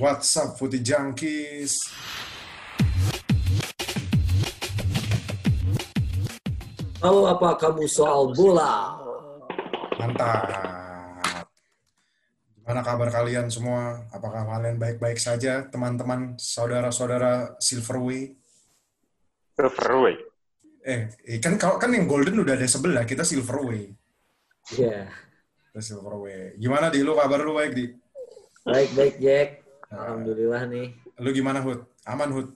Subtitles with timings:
[0.00, 1.92] What's up, Putih Junkies?
[6.96, 8.96] Tahu apa kamu soal bola?
[10.00, 10.48] Mantap.
[12.56, 14.08] Gimana kabar kalian semua?
[14.08, 18.40] Apakah kalian baik-baik saja, teman-teman, saudara-saudara Silverway?
[19.52, 20.16] Silverway.
[20.80, 23.92] Eh, eh, kan kalau kan yang Golden udah ada sebelah, kita Silverway.
[24.80, 25.12] Iya.
[25.68, 26.56] Kita Silverway.
[26.56, 27.84] Gimana di lu kabar lu baik di?
[28.64, 29.59] Baik baik Jack.
[29.90, 30.94] Alhamdulillah nih.
[31.18, 31.82] Lu gimana Hud?
[32.06, 32.48] Aman Hud?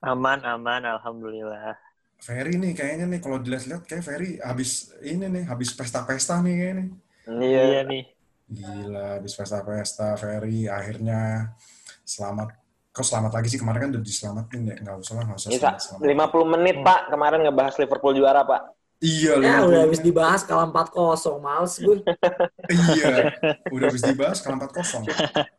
[0.00, 1.76] Aman, aman, alhamdulillah.
[2.20, 6.84] Ferry nih kayaknya nih kalau dilihat-lihat kayak Ferry habis ini nih, habis pesta-pesta nih kayaknya.
[7.28, 8.04] Iya nih.
[8.48, 11.52] Gila, habis pesta-pesta Ferry akhirnya
[12.04, 12.56] selamat.
[12.94, 14.76] Kok selamat lagi sih kemarin kan udah diselamatin ya?
[14.80, 16.32] Nggak usah lah, nggak usah selamat, selamat.
[16.40, 18.62] 50 menit Pak kemarin ngebahas Liverpool juara Pak.
[19.02, 21.38] Iya, Ya 50 udah habis dibahas kalah 4-0.
[21.38, 21.96] Males gue.
[22.70, 23.14] Iya,
[23.68, 25.04] udah habis dibahas kalau 4-0.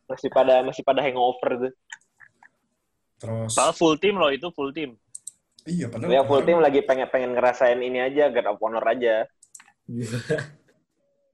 [0.09, 1.73] Masih pada masih pada hangover tuh.
[3.15, 4.97] Terus, Padahal full team loh itu full team.
[5.65, 9.25] iya padahal Ya full team lagi pengen pengen ngerasain ini aja guard of honor aja.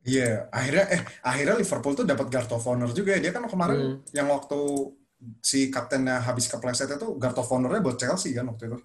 [0.02, 3.22] Iya, akhirnya eh akhirnya Liverpool tuh dapat guard of honor juga ya.
[3.22, 3.96] Dia kan kemarin Hmm.
[4.12, 4.60] yang waktu
[5.46, 8.78] si kaptennya habis kepleset itu guard of honor-nya buat Chelsea kan waktu itu.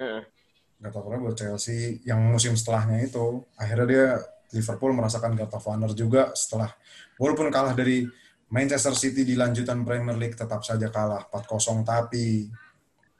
[0.00, 0.22] Heeh.
[0.24, 0.37] Guard
[0.78, 3.42] of honor buat Chelsea yang musim setelahnya itu.
[3.58, 4.06] Akhirnya dia
[4.54, 6.70] Liverpool merasakan of honor juga setelah
[7.18, 8.06] walaupun kalah dari
[8.48, 12.48] Manchester City di lanjutan Premier League tetap saja kalah 4-0 tapi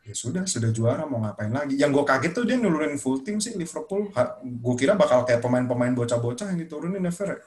[0.09, 1.77] ya sudah sudah juara mau ngapain lagi.
[1.77, 4.09] Yang gue kaget tuh dia nulurin full team sih Liverpool.
[4.41, 7.45] Gue kira bakal kayak pemain-pemain bocah-bocah yang diturunin Fer.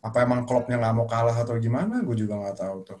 [0.00, 2.06] Apa emang klubnya nggak mau kalah atau gimana?
[2.06, 3.00] Gue juga nggak tahu tuh.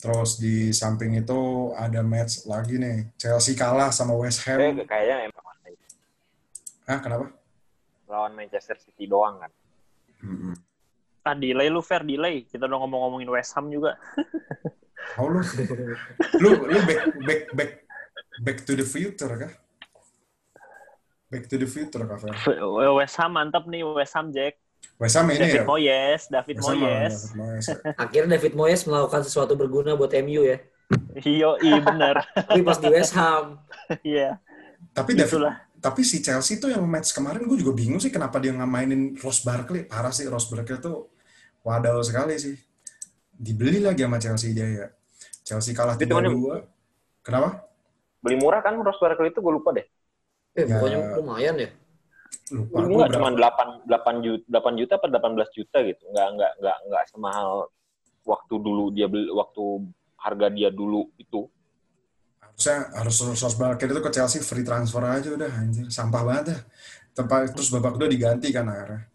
[0.00, 3.12] Terus di samping itu ada match lagi nih.
[3.20, 4.56] Chelsea kalah sama West Ham.
[4.56, 5.44] Kayak kayaknya emang
[6.90, 7.26] Hah, kenapa?
[8.10, 9.52] lawan Manchester City doang kan.
[10.26, 10.58] Mm-mm.
[11.22, 12.42] Ah, delay lu fair delay.
[12.42, 13.94] Kita udah ngomong-ngomongin West Ham juga.
[15.18, 15.38] Oh lu,
[16.42, 17.72] lu, lu back, back, back,
[18.42, 19.52] back to the future kah?
[21.30, 22.34] Back to the future kah, Fer?
[22.98, 24.58] West Ham mantap nih West Ham Jack.
[25.00, 25.64] West Ham ini David ya?
[25.64, 27.14] Moyes, David West Moyes.
[27.16, 27.76] David Moyes ya.
[28.04, 30.60] Akhirnya David Moyes melakukan sesuatu berguna buat MU ya.
[31.16, 32.20] Iyo, iya bener.
[32.36, 33.56] Tapi pas di West Ham.
[34.06, 34.38] Iya.
[34.92, 35.54] Tapi David, Itulah.
[35.78, 39.16] tapi si Chelsea tuh yang match kemarin gue juga bingung sih kenapa dia nggak mainin
[39.18, 39.82] Ross Barkley.
[39.82, 41.10] Parah sih Ross Barkley tuh
[41.62, 42.54] wadaw sekali sih.
[43.32, 44.86] Dibeli lagi sama Chelsea dia ya.
[45.42, 47.24] Chelsea kalah Itu kan 3-2.
[47.24, 47.48] Kenapa?
[48.20, 49.86] Beli murah kan Ross Barkley itu gue lupa deh.
[50.54, 50.76] Eh, Ya.
[50.76, 51.68] pokoknya lumayan ya.
[52.50, 53.14] Lupa gue berapa.
[53.14, 56.02] cuma 8 8 juta 8 juta apa 18 juta gitu.
[56.10, 57.50] Enggak enggak enggak enggak semahal
[58.26, 59.64] waktu dulu dia beli waktu
[60.20, 61.48] harga dia dulu itu.
[62.60, 65.88] harusnya harus Ross Barkley itu ke Chelsea free transfer aja udah anjir.
[65.88, 66.60] Sampah banget dah.
[67.16, 69.08] Tempat terus babak kedua diganti kan akhirnya.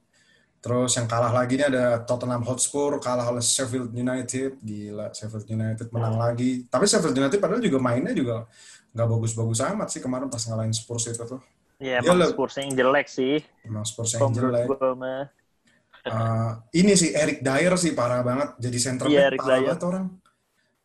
[0.65, 4.57] Terus yang kalah lagi ini ada Tottenham Hotspur kalah oleh Sheffield United.
[4.65, 6.65] Gila Sheffield United menang lagi.
[6.65, 8.49] Tapi Sheffield United padahal juga mainnya juga
[8.97, 11.43] nggak bagus-bagus amat sih kemarin pas ngalahin Spurs itu tuh
[11.75, 13.35] Iya, Dia emang Spurs yang jelek sih.
[13.61, 15.27] emang Spurs yang jelek gue mah.
[16.01, 19.65] Eh, ini sih Eric Dyer sih parah banget jadi center Iya, back Eric parah Dyer.
[19.65, 20.05] banget orang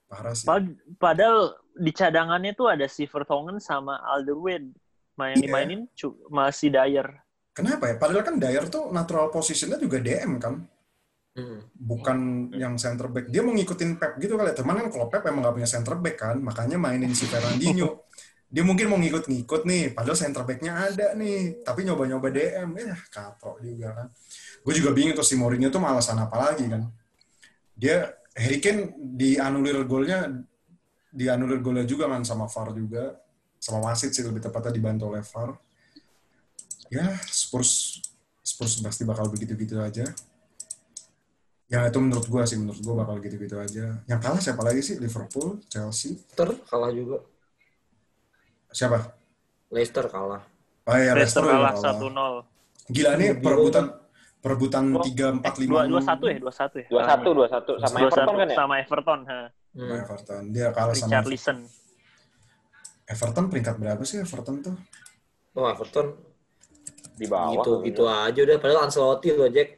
[0.06, 1.38] parah sih Pad- Padahal
[1.72, 4.72] di cadangannya tuh ada si Vertonghen sama Alderweireld.
[5.12, 5.44] Main Iya.
[5.44, 5.80] dimainin
[6.26, 7.08] masih Dyer.
[7.52, 10.64] kenapa ya padahal kan Dyer tuh natural positionnya juga DM kan
[11.30, 11.62] Hmm.
[11.72, 12.18] bukan
[12.52, 13.28] yang center back.
[13.28, 14.50] Dia mau ngikutin Pep gitu kali.
[14.50, 14.56] ya.
[14.56, 18.02] Teman kan kalau Pep emang gak punya center back kan, makanya mainin si Fernandinho.
[18.50, 23.62] Dia mungkin mau ngikut-ngikut nih, padahal center backnya ada nih, tapi nyoba-nyoba DM, ya kaprok
[23.62, 24.06] juga kan.
[24.66, 26.90] Gue juga bingung tuh si Mourinho tuh malasan apa lagi kan.
[27.78, 30.26] Dia Harry Kane dianulir golnya,
[31.14, 33.22] dianulir golnya juga kan sama VAR juga,
[33.62, 35.54] sama wasit sih lebih tepatnya dibantu oleh VAR.
[36.90, 38.02] Ya Spurs
[38.42, 40.02] Spurs pasti bakal begitu-gitu aja.
[41.70, 44.02] Ya itu menurut gua sih, menurut gua bakal gitu-gitu aja.
[44.10, 44.98] Yang kalah siapa lagi sih?
[44.98, 47.22] Liverpool, Chelsea, Leicester kalah juga.
[48.70, 48.98] Siapa?
[49.68, 50.42] Leicester kalah.
[50.82, 52.42] Oh iya, Leicester Leicester kalah kalah.
[52.42, 52.90] 1-0.
[52.90, 53.84] Gila nih perebutan
[54.40, 56.38] perebutan Oh, tiga empat Eh, lima dua- 2-1 ya?
[56.40, 56.86] 2-1 ya?
[56.88, 58.56] 21 21 sama 2-1 Everton kan ya?
[58.56, 59.20] sama Everton.
[59.22, 59.40] ha.
[59.70, 60.02] sama Hmm.
[60.02, 60.42] Everton.
[60.50, 61.58] Dia kalah sama Richarlison.
[63.06, 64.76] Everton peringkat berapa sih Everton tuh?
[65.52, 66.06] Oh, Everton
[67.14, 67.52] Di bawah.
[67.54, 69.76] gitu gitu aja udah padahal Ancelotti loh Jack.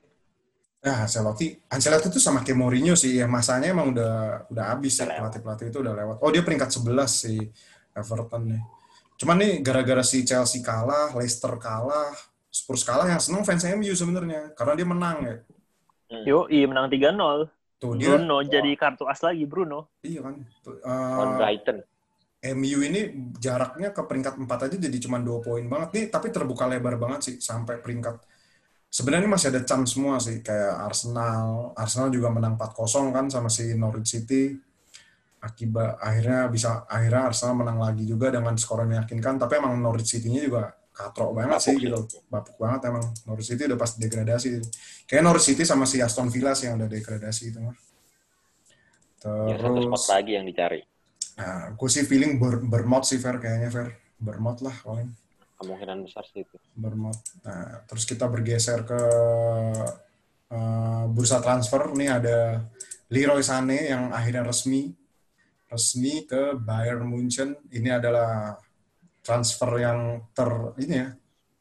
[0.78, 1.46] Ya, Ancelotti.
[1.66, 3.18] Ancelotti tuh sama kayak Mourinho sih.
[3.18, 5.06] Ya, masanya emang udah udah habis ya.
[5.10, 6.16] Pelatih-pelatih itu udah lewat.
[6.18, 7.38] Oh, dia peringkat 11 sih
[7.92, 8.62] Everton nih.
[9.22, 12.10] Cuman nih gara-gara si Chelsea kalah, Leicester kalah,
[12.50, 15.36] Spurs kalah yang seneng fans MU sebenarnya karena dia menang ya.
[16.26, 17.46] Yo, iya menang 3-0.
[17.78, 19.94] Tuh dia Bruno jadi kartu as lagi Bruno.
[20.02, 20.42] iya kan.
[20.66, 21.78] Tuh, On eh, Brighton.
[22.58, 23.00] MU ini
[23.38, 27.20] jaraknya ke peringkat 4 aja jadi cuma 2 poin banget nih, tapi terbuka lebar banget
[27.22, 28.18] sih sampai peringkat
[28.90, 33.70] sebenarnya masih ada chance semua sih kayak Arsenal Arsenal juga menang 4-0 kan sama si
[33.78, 34.58] Norwich City
[35.42, 39.42] akibat akhirnya bisa akhirnya Arsenal menang lagi juga dengan skor yang meyakinkan.
[39.42, 42.00] Tapi emang Norwich City-nya juga katrok banget Bapuk sih gitu
[42.30, 43.04] bapuk banget emang.
[43.26, 44.48] Norwich City udah pasti degradasi.
[45.10, 47.76] Kayak Norwich City sama si Aston Villa sih yang udah degradasi itu mah
[49.22, 50.82] Ya, terus spot lagi yang dicari.
[51.38, 53.88] nah, gue sih feeling Ber Bermot sih Fer kayaknya Fer.
[54.18, 55.14] Bermot lah paling.
[55.62, 56.58] Kemungkinan besar sih itu.
[56.74, 57.14] Bermot.
[57.46, 58.98] Nah, terus kita bergeser ke
[60.50, 61.94] eh, bursa transfer.
[61.94, 62.66] Ini ada
[63.14, 64.90] Leroy Sané yang akhirnya resmi
[65.72, 67.56] resmi ke Bayern Munchen.
[67.72, 68.60] Ini adalah
[69.24, 71.08] transfer yang ter ini ya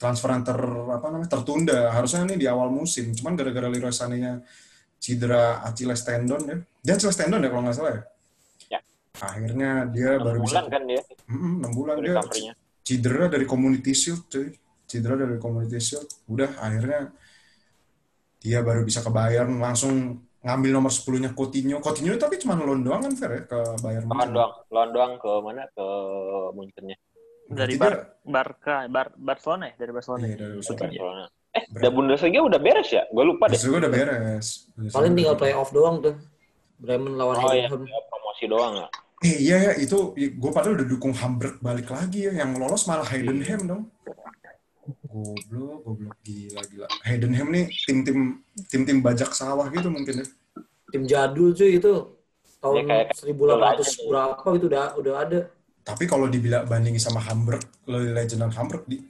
[0.02, 0.58] transfer yang ter
[0.92, 1.94] apa namanya tertunda.
[1.94, 3.14] Harusnya ini di awal musim.
[3.14, 4.42] Cuman gara-gara Leroy Sané-nya
[4.98, 6.58] cedera Achilles tendon ya.
[6.82, 8.02] Dia Achilles tendon ya kalau nggak salah ya.
[8.74, 8.80] Ya.
[9.22, 12.18] Akhirnya dia baru bulan bisa kan dia Mm-mm, enam bulan dia
[12.82, 14.50] cedera dari Community Shield cuy
[14.90, 17.14] cedera dari Community Shield udah akhirnya
[18.42, 22.82] dia baru bisa ke Bayern langsung ngambil nomor 10 nya Coutinho Coutinho tapi cuma loan
[22.82, 24.34] doang kan Fer ya ke Bayern Munchen.
[24.34, 25.64] doang, lawan doang ke mana?
[25.70, 25.86] Ke
[26.52, 26.98] Munchennya.
[27.46, 27.94] Dari Bar
[28.24, 30.24] Barca, Bar Barcelona ya, dari Barcelona.
[30.24, 30.38] Iya, ya?
[30.40, 30.82] dari Barcelona.
[30.82, 31.26] Barcelona.
[31.52, 31.78] Eh, Berapa?
[31.78, 33.04] udah Bundesliga udah beres ya?
[33.12, 33.54] Gue lupa deh.
[33.54, 36.16] Bundesliga udah beres Bundesliga Paling tinggal playoff doang tuh.
[36.82, 38.88] Bremen lawan Oh iya, ya, promosi doang ya.
[39.22, 43.06] eh iya ya itu gue padahal udah dukung Hamburg balik lagi ya yang lolos malah
[43.06, 43.86] Heidenheim dong
[45.02, 48.20] goblok goblok gila gila Heidenheim nih tim-tim
[48.68, 50.28] tim-tim bajak sawah gitu mungkin ya
[50.92, 51.94] Tim jadul cuy itu
[52.60, 55.40] tahun kayak- 1800 kayak- berapa gitu udah udah ada.
[55.82, 59.02] tapi kalau dibilang bandingin sama Hamburg legendan Hamburg di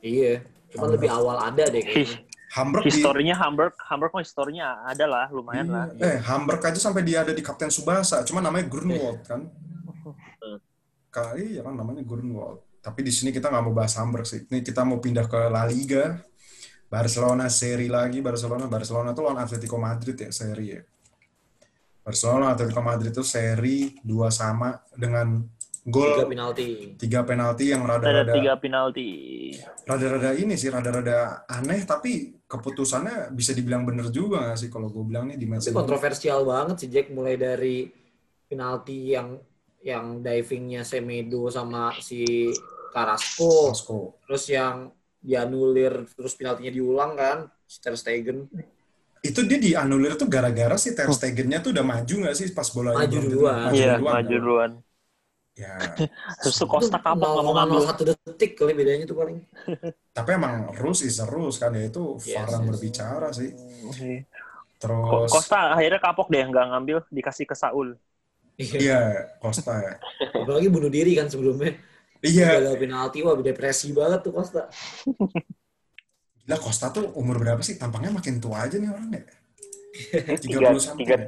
[0.00, 0.40] Iya.
[0.70, 0.92] Cuma Hamburg.
[0.96, 2.18] lebih awal ada deh kayaknya.
[2.50, 5.86] Hamburg di historinya Hamburg, Hamburg mah historinya ada lah, lumayan lah.
[5.92, 6.02] Iya.
[6.02, 9.46] Eh, Hamburg aja sampai dia ada di Kapten Subasa, cuma namanya Grunwald kan.
[11.10, 12.62] Kali ya kan namanya Grunwald.
[12.80, 14.48] Tapi di sini kita nggak mau bahas Hamburg sih.
[14.48, 16.16] Ini kita mau pindah ke La Liga.
[16.90, 20.82] Barcelona seri lagi, Barcelona Barcelona tuh lawan Atletico Madrid ya seri ya.
[22.02, 25.44] Barcelona Atletico Madrid itu seri dua sama dengan
[25.80, 26.92] Tiga gol penalti.
[27.00, 29.08] tiga penalti yang Ada rada-rada tiga penalti.
[29.88, 35.00] rada-rada ini sih rada-rada aneh tapi keputusannya bisa dibilang bener juga nggak sih kalau gue
[35.08, 37.88] bilang nih di match kontroversial banget sih Jack mulai dari
[38.44, 39.40] penalti yang
[39.80, 42.16] yang divingnya Semedo sama si
[42.92, 44.14] Carrasco Vasco.
[44.24, 44.76] terus yang
[45.20, 47.38] dianulir terus penaltinya diulang kan
[47.72, 48.38] si Ter Stegen
[49.20, 52.92] itu dia dianulir tuh gara-gara si Ter Stegen-nya tuh udah maju nggak sih pas bola
[52.96, 53.56] Maju duluan.
[53.76, 54.42] Iya, duluan, maju kan?
[54.42, 54.70] duluan.
[55.58, 55.76] Ya,
[56.40, 57.84] Terus tuh Costa kapok nggak mau ngambil.
[57.84, 59.38] 0,01 detik kali bedanya tuh paling
[60.16, 62.70] tapi emang rules is a rules kan ya itu Yes, VAR yang yes.
[62.70, 63.50] berbicara sih.
[65.08, 67.88] Ko- Terus Costa akhirnya kapok deh nggak ngambil, dikasih ke Saul.
[68.60, 69.00] Iya iya
[69.40, 69.94] Costa ya.
[70.36, 71.80] apalagi bunuh diri kan sebelumnya
[72.20, 74.68] Iya, gagal penalti wah depresi banget tuh Costa
[76.50, 77.78] lah Costa tuh umur berapa sih?
[77.78, 79.22] Tampangnya makin tua aja nih orang ya.
[80.42, 81.06] Tiga, 30 something.
[81.06, 81.26] tiga, ya?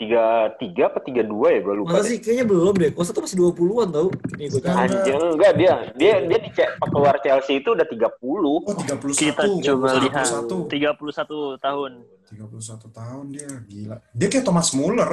[0.00, 0.24] tiga,
[0.56, 1.60] tiga apa tiga dua ya?
[1.60, 2.16] Gue lupa masa deh.
[2.16, 4.08] sih kayaknya belum deh Costa tuh masih 20-an tau
[4.40, 4.60] nih gue.
[4.64, 5.74] Anjing, enggak dia.
[6.00, 6.50] Dia dia di
[6.88, 8.08] keluar Chelsea itu udah 30.
[8.40, 9.12] Oh, 31.
[9.12, 10.24] Kita coba lihat.
[10.24, 10.72] 31.
[10.72, 11.92] 31 tahun.
[12.32, 13.96] 31 tahun dia, gila.
[14.16, 15.12] Dia kayak Thomas Muller,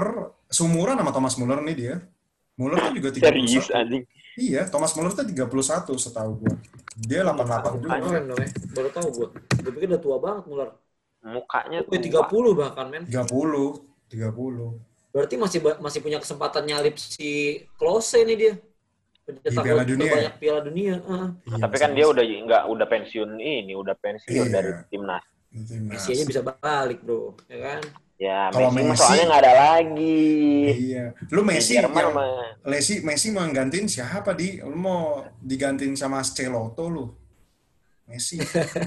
[0.49, 1.95] seumuran sama Thomas Muller nih dia.
[2.57, 3.23] Muller tuh juga 31.
[3.23, 4.03] Serius anjing.
[4.35, 6.53] Iya, Thomas Muller tuh 31 setahu gua.
[6.99, 7.95] Dia 88 juga.
[8.03, 10.69] keren dong ya baru tau gue gue pikir udah tua banget Muller
[11.23, 12.27] Mukanya Gue tua.
[12.27, 13.31] 30 bahkan men 30,
[14.11, 15.15] 30.
[15.15, 18.53] Berarti masih masih punya kesempatan nyalip si Klose nih dia.
[19.23, 20.11] Pencetak Piala gol Dunia ya?
[20.11, 20.93] terbanyak Piala Dunia.
[20.99, 21.27] Heeh.
[21.47, 24.53] Iya, Tapi kan dia udah enggak udah pensiun ini, udah pensiun Iya.
[24.53, 25.23] dari timnas.
[25.49, 25.89] Timnas.
[25.97, 27.37] Messi aja bisa balik, Bro.
[27.47, 27.81] Ya kan?
[28.19, 30.27] Ya, Kalau Messi, soalnya nggak ada lagi.
[30.91, 31.15] Iya.
[31.31, 32.11] Lu Messi mah
[32.67, 34.59] Messi Messi mau gantiin siapa di?
[34.59, 37.05] Lu mau digantiin sama Celoto lu?
[38.11, 38.35] Messi.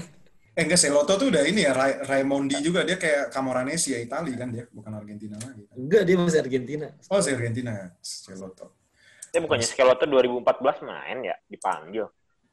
[0.53, 4.37] eh enggak Celoto tuh udah ini ya Ra- Raimondi juga dia kayak Camoranesi ya Itali
[4.37, 5.65] kan dia bukan Argentina lagi.
[5.65, 5.75] kan.
[5.81, 6.87] Enggak, dia masih Argentina.
[7.09, 7.73] Oh, si Argentina
[8.05, 8.65] Celoto.
[9.33, 12.05] dia bukannya Schelotto 2014 main ya, dipanggil.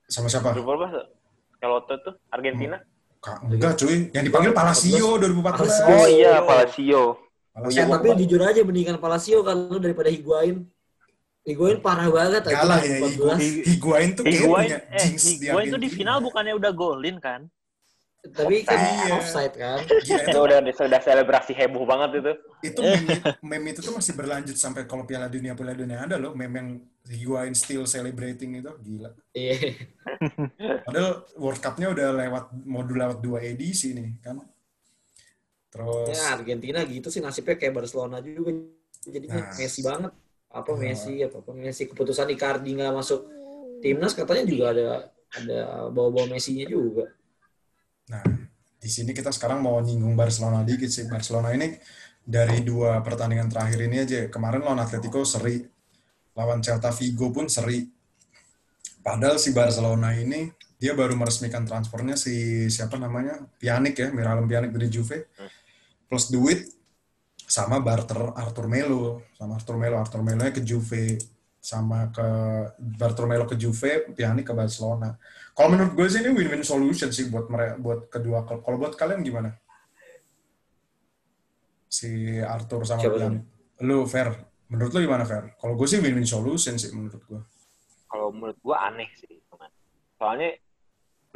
[0.09, 0.57] Sama siapa?
[0.57, 2.81] 2014 Schelotto tuh Argentina.
[2.81, 2.89] Kak,
[3.21, 5.45] enggak cuy, yang dipanggil Palacio 2014.
[5.45, 5.93] Palacio.
[5.93, 7.03] Oh iya, Palacio.
[7.53, 7.81] Palacio.
[7.81, 10.65] Eh, tapi jujur aja mendingan Palacio kalau daripada Higuain.
[11.45, 12.57] Higuain parah banget aja.
[12.65, 13.41] Kalah ya 14.
[13.41, 17.17] Higu- Higuain tuh kayak Higuain, punya eh, jinx Higuain tuh di final bukannya udah golin
[17.21, 17.41] kan?
[18.21, 19.17] Tapi kan Iya.
[19.17, 19.81] offside kan.
[19.81, 22.33] Gila, Itu itu, udah sudah selebrasi heboh banget itu.
[22.61, 26.37] itu meme, meme itu tuh masih berlanjut sampai kalau Piala Dunia Piala Dunia ada loh
[26.37, 26.69] meme yang
[27.09, 29.11] Higuain still celebrating itu gila.
[29.33, 29.73] Iya.
[30.85, 34.45] Padahal World Cup-nya udah lewat modul lewat dua edisi nih kan.
[35.73, 38.53] Terus Ya Argentina gitu sih nasibnya kayak Barcelona juga.
[39.01, 39.57] Jadinya Nah.
[39.57, 40.13] Messi banget.
[40.51, 40.79] Apa Nah.
[40.83, 43.21] Messi, apa apa Messi keputusan Icardi nggak masuk
[43.81, 44.87] timnas katanya juga ada
[45.31, 45.59] ada
[45.89, 47.09] bawa-bawa Messi-nya juga.
[48.11, 48.25] Nah
[48.81, 51.05] di sini kita sekarang mau nyinggung Barcelona dikit sih.
[51.05, 51.77] Barcelona ini
[52.25, 55.61] dari dua pertandingan terakhir ini aja, kemarin lawan Atletico seri,
[56.33, 57.85] lawan Celta Vigo pun seri.
[59.05, 60.49] Padahal si Barcelona ini
[60.81, 65.29] dia baru meresmikan transfernya si siapa namanya Pjanic ya, Miralem Pjanic dari Juve,
[66.09, 66.65] plus duit
[67.37, 71.21] sama barter Arthur Melo, sama Arthur Melo, Arthur Melo ke Juve,
[71.61, 72.27] sama ke
[72.81, 75.15] Barthur Melo ke Juve, Pjanic ke Barcelona.
[75.53, 78.65] Kalau menurut gue sih ini win-win solution sih buat mereka, buat kedua klub.
[78.65, 79.53] Kalau buat kalian gimana?
[81.87, 83.45] Si Arthur sama Pjanic.
[83.85, 84.33] Lu fair.
[84.73, 85.53] Menurut lu gimana fair?
[85.61, 87.41] Kalau gue sih win-win solution sih menurut gue.
[88.11, 89.71] Kalau menurut gua aneh sih, teman.
[90.19, 90.59] Soalnya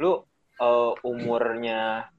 [0.01, 0.19] lu
[0.59, 2.11] eh, umurnya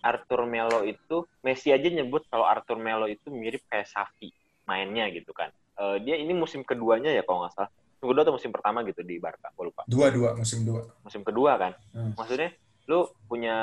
[0.00, 4.32] Arthur Melo itu Messi aja nyebut kalau Arthur Melo itu mirip kayak Safi
[4.64, 5.52] mainnya gitu kan.
[5.80, 7.70] Eh, dia ini musim keduanya ya kalau nggak salah.
[7.72, 9.82] Musim kedua atau musim pertama gitu di Barca, gua lupa.
[9.88, 10.84] Dua-dua, musim dua.
[11.00, 11.72] musim kedua kan.
[11.96, 12.12] Hmm.
[12.20, 12.52] Maksudnya
[12.84, 13.56] lu punya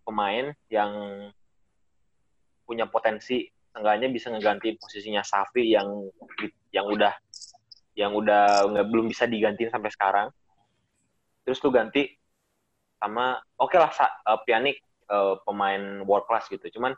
[0.00, 0.92] pemain yang
[2.64, 6.08] punya potensi seenggaknya bisa ngegantiin posisinya Safi yang
[6.72, 7.12] yang udah
[7.92, 10.28] yang udah nggak belum bisa digantiin sampai sekarang.
[11.44, 12.16] Terus lu ganti
[12.96, 14.80] sama oke lah Sa- eh, Pjanic
[15.12, 16.64] eh, pemain world class gitu.
[16.80, 16.96] Cuman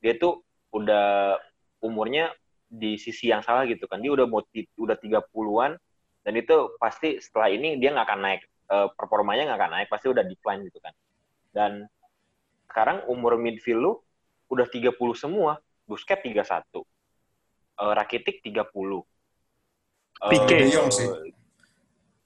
[0.00, 0.40] dia tuh
[0.72, 1.36] udah
[1.84, 2.32] umurnya
[2.68, 4.00] di sisi yang salah gitu kan.
[4.02, 4.40] Dia udah mau
[4.78, 5.72] udah 30-an
[6.24, 8.42] dan itu pasti setelah ini dia nggak akan naik
[8.72, 10.96] eh, performanya nggak akan naik pasti udah decline gitu kan
[11.52, 11.72] dan
[12.72, 13.92] sekarang umur midfield lu
[14.48, 19.04] udah 30 semua Busquets 31 eh, Rakitic 30
[20.14, 20.56] Eh, Pique.
[20.62, 21.10] De Jong sih.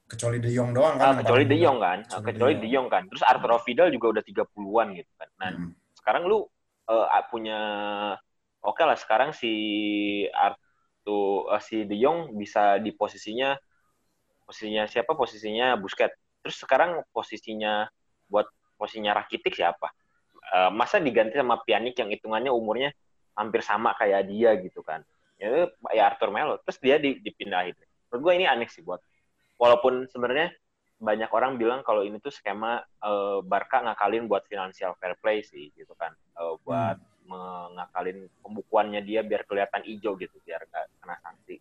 [0.06, 1.10] Kecuali De Jong doang ah, kan.
[1.10, 1.56] yang kecuali De.
[1.58, 5.28] Jong kan Kecuali kecuali De Jong kan terus Arturo Vidal juga udah 30-an gitu kan
[5.40, 5.72] nah Hmm.
[5.98, 6.46] sekarang lu
[6.86, 7.58] eh, punya
[8.62, 9.52] oke lah sekarang si
[10.32, 13.56] Artu eh, si De Jong bisa di posisinya
[14.48, 15.12] posisinya siapa?
[15.12, 16.16] Posisinya Busquets.
[16.40, 17.84] Terus sekarang posisinya
[18.32, 18.48] buat
[18.80, 19.92] posisinya Rakitic siapa?
[20.48, 22.90] Eh, masa diganti sama Pjanic yang hitungannya umurnya
[23.36, 25.04] hampir sama kayak dia gitu kan?
[25.36, 26.56] Ya, ya Arthur Melo.
[26.64, 27.76] Terus dia di- dipindahin.
[28.08, 29.04] Menurut gue ini aneh sih buat
[29.60, 30.54] walaupun sebenarnya
[30.98, 35.68] banyak orang bilang kalau ini tuh skema eh, Barca ngakalin buat financial fair play sih
[35.76, 36.16] gitu kan?
[36.40, 36.96] Eh, buat
[37.28, 41.60] mengakalin pembukuannya dia biar kelihatan hijau gitu biar nggak kena sanksi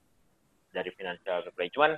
[0.71, 1.91] dari financial fair cuman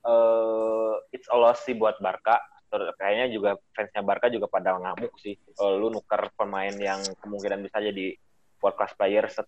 [0.00, 5.34] eh it's a loss sih buat Barca kayaknya juga fansnya Barca juga pada ngamuk sih
[5.60, 8.16] Eh, lu nuker pemain yang kemungkinan bisa jadi
[8.62, 9.44] world class player set,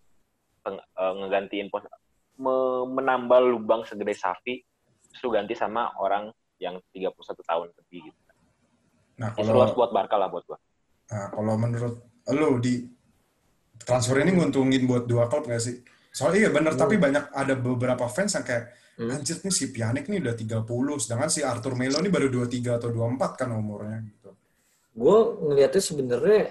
[0.69, 1.87] eh, ngegantiin pos
[2.37, 4.61] me- menambah lubang segede Safi
[5.09, 6.29] terus lu ganti sama orang
[6.61, 8.21] yang 31 tahun lebih gitu.
[9.21, 10.59] Nah, It's kalau loss buat Barca lah buat gua.
[11.13, 11.95] Nah, kalau menurut
[12.33, 12.85] lu di
[13.83, 15.83] transfer ini nguntungin buat dua klub nggak sih?
[16.13, 19.09] Soalnya iya bener, tapi banyak ada beberapa fans yang kayak Hmm.
[19.09, 22.93] anjir nih si Pjanic nih udah 30, sedangkan si Arthur Melo nih baru 23 atau
[22.93, 24.31] 24 kan umurnya gitu.
[24.93, 26.43] gue ngelihatnya sebenarnya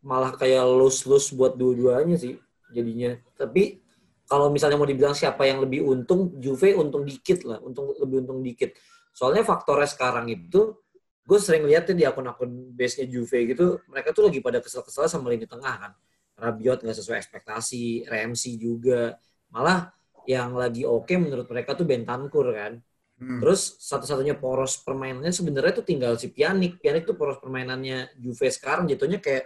[0.00, 2.40] malah kayak lose-lose buat dua-duanya sih
[2.72, 3.12] jadinya.
[3.36, 3.84] Tapi
[4.24, 8.40] kalau misalnya mau dibilang siapa yang lebih untung, Juve untung dikit lah, untung lebih untung
[8.40, 8.72] dikit.
[9.12, 10.80] Soalnya faktornya sekarang itu,
[11.28, 15.44] gue sering liatin di akun-akun base-nya Juve gitu, mereka tuh lagi pada kesel-kesel sama lini
[15.44, 15.92] tengah kan.
[16.40, 19.14] Rabiot nggak sesuai ekspektasi, Ramsey juga.
[19.52, 19.92] Malah
[20.24, 22.80] yang lagi oke menurut mereka tuh Bentancur kan.
[23.20, 23.36] Hmm.
[23.44, 26.80] Terus satu-satunya poros permainannya sebenarnya tuh tinggal si Pjanic.
[26.80, 29.44] Pjanic tuh poros permainannya Juve sekarang jatuhnya kayak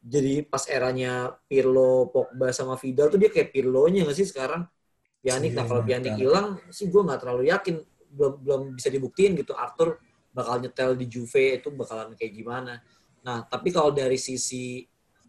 [0.00, 4.64] jadi pas eranya Pirlo, Pogba sama Vidal tuh dia kayak Pirlo-nya nggak sih sekarang?
[5.20, 5.52] Pjanic.
[5.52, 6.20] Nah Iya, kalau Pjanic Pjanic.
[6.24, 7.76] hilang sih gue nggak terlalu yakin
[8.10, 10.00] belum belum bisa dibuktiin gitu Arthur
[10.32, 12.80] bakal nyetel di Juve itu bakalan kayak gimana.
[13.20, 14.80] Nah tapi kalau dari sisi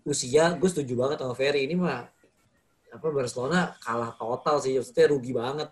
[0.08, 2.10] usia gue setuju banget sama Ferry ini mah
[2.92, 5.70] apa Barcelona kalah total sih maksudnya rugi banget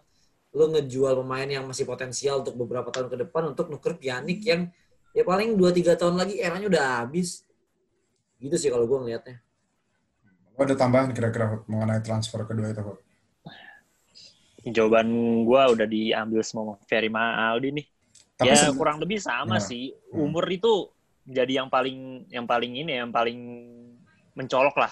[0.49, 4.61] lo ngejual pemain yang masih potensial untuk beberapa tahun ke depan untuk nuker Pjanic yang
[5.13, 7.45] ya paling 2-3 tahun lagi eranya udah habis.
[8.41, 9.37] Gitu sih kalau gue ngelihatnya.
[10.57, 12.99] Lu ada tambahan kira-kira mengenai transfer kedua itu, Hud?
[14.69, 15.07] Jawaban
[15.47, 17.85] gua udah diambil semua sama Ferry Aldi nih.
[18.35, 19.63] Tapi ya kurang lebih sama Ya.
[19.63, 19.95] sih.
[20.11, 20.27] Hmm.
[20.27, 20.91] Umur itu
[21.23, 23.39] jadi yang paling yang paling ini yang paling
[24.37, 24.91] mencolok lah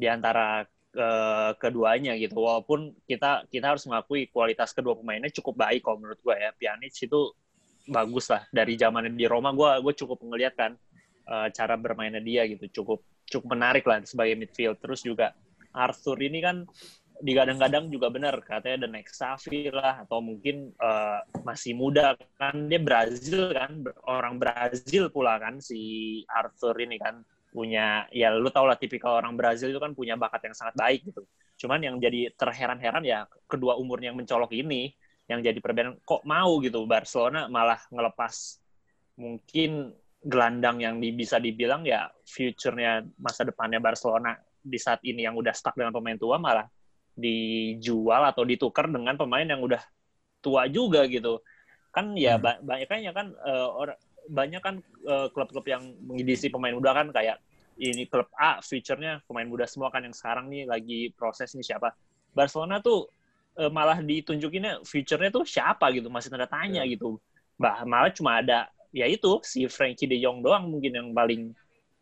[0.00, 0.64] di antara
[0.96, 2.40] eh, keduanya gitu.
[2.40, 6.50] Walaupun kita kita harus mengakui kualitas kedua pemainnya cukup baik kalau menurut gua ya.
[6.56, 7.20] Pjanic itu
[7.90, 8.42] bagus lah.
[8.48, 10.72] Dari zaman di Roma gua gue cukup ngeliat kan
[11.28, 12.82] eh, cara bermainnya dia gitu.
[12.82, 14.80] Cukup cukup menarik lah sebagai midfield.
[14.80, 15.36] Terus juga
[15.70, 16.66] Arthur ini kan
[17.20, 18.40] digadang-gadang juga benar.
[18.40, 22.66] Katanya the next Safi lah atau mungkin eh, masih muda kan.
[22.66, 28.64] Dia Brazil kan orang Brazil pula kan si Arthur ini kan punya ya lu tau
[28.64, 31.26] lah tipikal orang Brazil itu kan punya bakat yang sangat baik gitu
[31.60, 34.94] cuman yang jadi terheran-heran ya kedua umurnya yang mencolok ini
[35.26, 38.58] yang jadi perbedaan kok mau gitu Barcelona malah ngelepas
[39.18, 45.36] mungkin gelandang yang di, bisa dibilang ya future-nya masa depannya Barcelona di saat ini yang
[45.36, 46.68] udah stuck dengan pemain tua malah
[47.16, 49.80] dijual atau ditukar dengan pemain yang udah
[50.40, 51.40] tua juga gitu
[51.90, 52.42] kan ya hmm.
[52.42, 53.98] ba banyak kan uh, or,
[54.28, 57.40] banyak kan uh, klub-klub yang mengedisi pemain muda kan kayak
[57.80, 61.96] ini klub A future-nya pemain muda semua kan yang sekarang nih lagi proses nih siapa
[62.36, 63.08] Barcelona tuh
[63.56, 66.92] uh, malah ditunjukinnya future-nya tuh siapa gitu masih tanda tanya yeah.
[66.92, 67.16] gitu
[67.56, 71.42] bah malah cuma ada ya itu si Frankie De Jong doang mungkin yang paling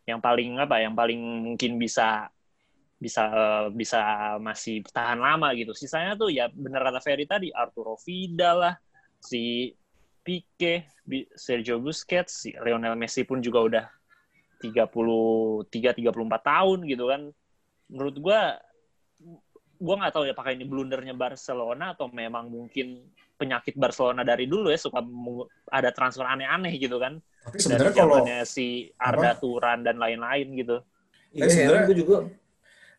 [0.09, 1.21] yang paling apa yang paling
[1.53, 2.27] mungkin bisa
[2.99, 5.71] bisa uh, bisa masih tahan lama gitu.
[5.71, 8.75] Sisanya tuh ya bener kata Ferry tadi Arturo Vidal lah,
[9.23, 9.71] si
[10.21, 10.87] Pique,
[11.33, 13.85] Sergio Busquets, si Lionel Messi pun juga udah
[14.61, 16.11] 33 34
[16.43, 17.21] tahun gitu kan.
[17.89, 18.59] Menurut gua
[19.79, 23.07] gua nggak tahu ya apakah ini blundernya Barcelona atau memang mungkin
[23.39, 24.99] penyakit Barcelona dari dulu ya suka
[25.71, 27.23] ada transfer aneh-aneh gitu kan.
[27.47, 29.39] Tapi sebenarnya kalau si Arda apa?
[29.39, 30.83] Turan dan lain-lain gitu.
[31.31, 32.17] Iya, sebenarnya gue juga.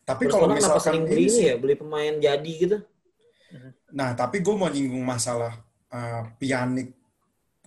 [0.01, 2.77] Tapi kalau misalkan sering beli ini ya, beli pemain jadi gitu.
[3.93, 5.61] Nah, tapi gue mau nyinggung masalah
[5.93, 6.95] uh, Pianik.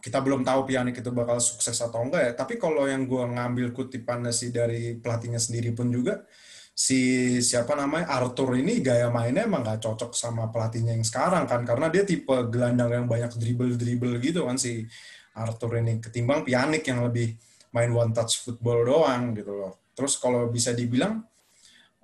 [0.04, 2.32] Kita belum tahu Pianik itu bakal sukses atau enggak ya.
[2.37, 6.28] Tapi kalau yang gue ngambil kutipannya sih dari pelatihnya sendiri pun juga,
[6.76, 11.64] si siapa namanya Arthur ini gaya mainnya emang gak cocok sama pelatihnya yang sekarang kan.
[11.64, 14.84] Karena dia tipe gelandang yang banyak dribble dribble gitu kan si
[15.32, 17.40] Arthur ini ketimbang Pianik yang lebih
[17.73, 19.88] main one touch football doang gitu loh.
[19.96, 21.25] Terus kalau bisa dibilang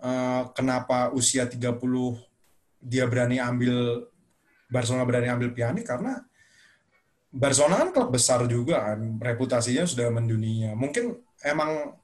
[0.01, 1.77] uh, kenapa usia 30
[2.81, 4.09] dia berani ambil
[4.73, 6.17] Barcelona berani ambil Pianik karena
[7.31, 10.75] Barcelona kan klub besar juga kan reputasinya sudah mendunia.
[10.75, 11.15] Mungkin
[11.47, 11.95] emang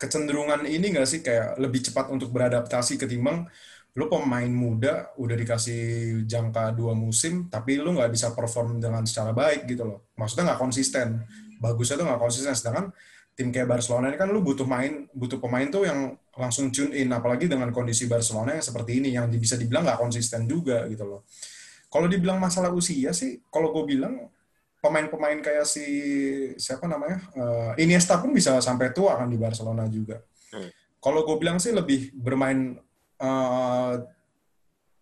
[0.00, 3.48] kecenderungan ini nggak sih kayak lebih cepat untuk beradaptasi ketimbang
[3.96, 5.80] lu pemain muda udah dikasih
[6.28, 9.98] jangka dua musim tapi lu nggak bisa perform dengan secara baik gitu loh.
[10.20, 11.24] Maksudnya nggak konsisten.
[11.60, 12.52] Bagusnya tuh nggak konsisten.
[12.52, 12.86] Sedangkan
[13.32, 17.08] tim kayak Barcelona ini kan lu butuh main butuh pemain tuh yang langsung tune in
[17.12, 21.20] apalagi dengan kondisi Barcelona yang seperti ini yang bisa dibilang nggak konsisten juga gitu loh.
[21.88, 24.28] Kalau dibilang masalah usia sih kalau gue bilang
[24.86, 25.84] pemain-pemain kayak si
[26.54, 30.22] siapa namanya uh, Iniesta pun bisa sampai tua kan di Barcelona juga.
[30.54, 30.70] Hmm.
[31.02, 32.78] Kalau gue bilang sih lebih bermain
[33.18, 33.94] uh,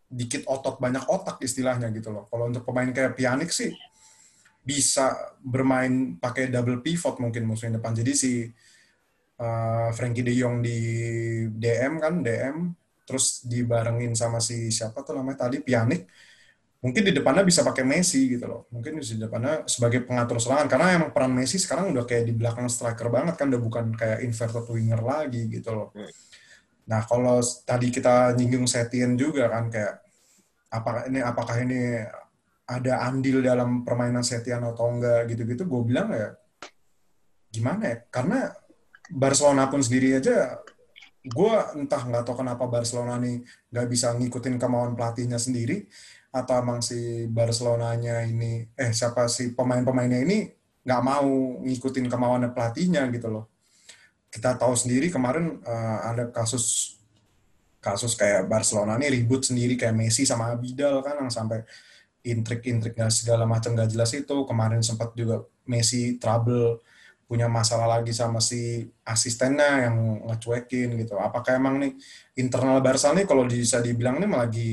[0.09, 2.25] dikit otot banyak otak istilahnya gitu loh.
[2.33, 3.77] Kalau untuk pemain kayak Pjanic sih
[4.64, 7.92] bisa bermain pakai double pivot mungkin musim depan.
[7.92, 8.33] Jadi si
[9.37, 10.79] uh, Frankie De Jong di
[11.53, 12.57] DM kan DM
[13.05, 16.09] terus dibarengin sama si siapa tuh namanya tadi Pjanic
[16.85, 18.68] mungkin di depannya bisa pakai Messi gitu loh.
[18.68, 22.68] Mungkin di depannya sebagai pengatur serangan karena emang peran Messi sekarang udah kayak di belakang
[22.68, 25.88] striker banget kan udah bukan kayak inverted winger lagi gitu loh.
[25.97, 26.12] Hmm.
[26.85, 30.05] Nah, kalau tadi kita nyinggung Setien juga kan kayak
[30.68, 31.81] apakah ini apakah ini
[32.68, 36.37] ada andil dalam permainan Setien atau enggak gitu-gitu gue bilang ya
[37.49, 37.97] gimana ya?
[38.12, 38.53] Karena
[39.09, 40.61] Barcelona pun sendiri aja
[41.25, 43.40] gue entah nggak tahu kenapa Barcelona nih
[43.73, 45.88] nggak bisa ngikutin kemauan pelatihnya sendiri
[46.35, 50.51] atau emang si Barcelonanya ini eh siapa si pemain-pemainnya ini
[50.83, 53.47] nggak mau ngikutin kemauan pelatihnya gitu loh.
[54.27, 56.99] Kita tahu sendiri kemarin uh, ada kasus
[57.79, 61.62] kasus kayak Barcelona ini ribut sendiri kayak Messi sama Abidal kan yang sampai
[62.25, 64.35] intrik-intrik segala macam gak jelas itu.
[64.42, 66.83] Kemarin sempat juga Messi trouble
[67.31, 71.14] punya masalah lagi sama si asistennya yang ngecuekin gitu.
[71.14, 71.94] Apakah emang nih
[72.35, 74.73] internal Barca nih kalau bisa dibilang nih lagi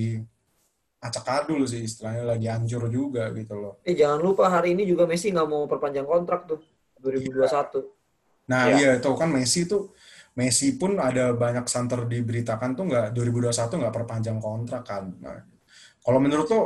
[1.02, 3.74] acak adul sih istilahnya lagi anjur juga gitu loh.
[3.82, 6.62] Eh jangan lupa hari ini juga Messi nggak mau perpanjang kontrak tuh
[7.02, 7.42] 2021.
[7.42, 7.82] Iya.
[8.46, 8.76] Nah ya.
[8.78, 9.90] iya itu kan Messi tuh
[10.38, 15.10] Messi pun ada banyak santer diberitakan tuh nggak 2021 nggak perpanjang kontrak kan.
[15.20, 15.42] Nah,
[16.06, 16.62] kalau menurut lo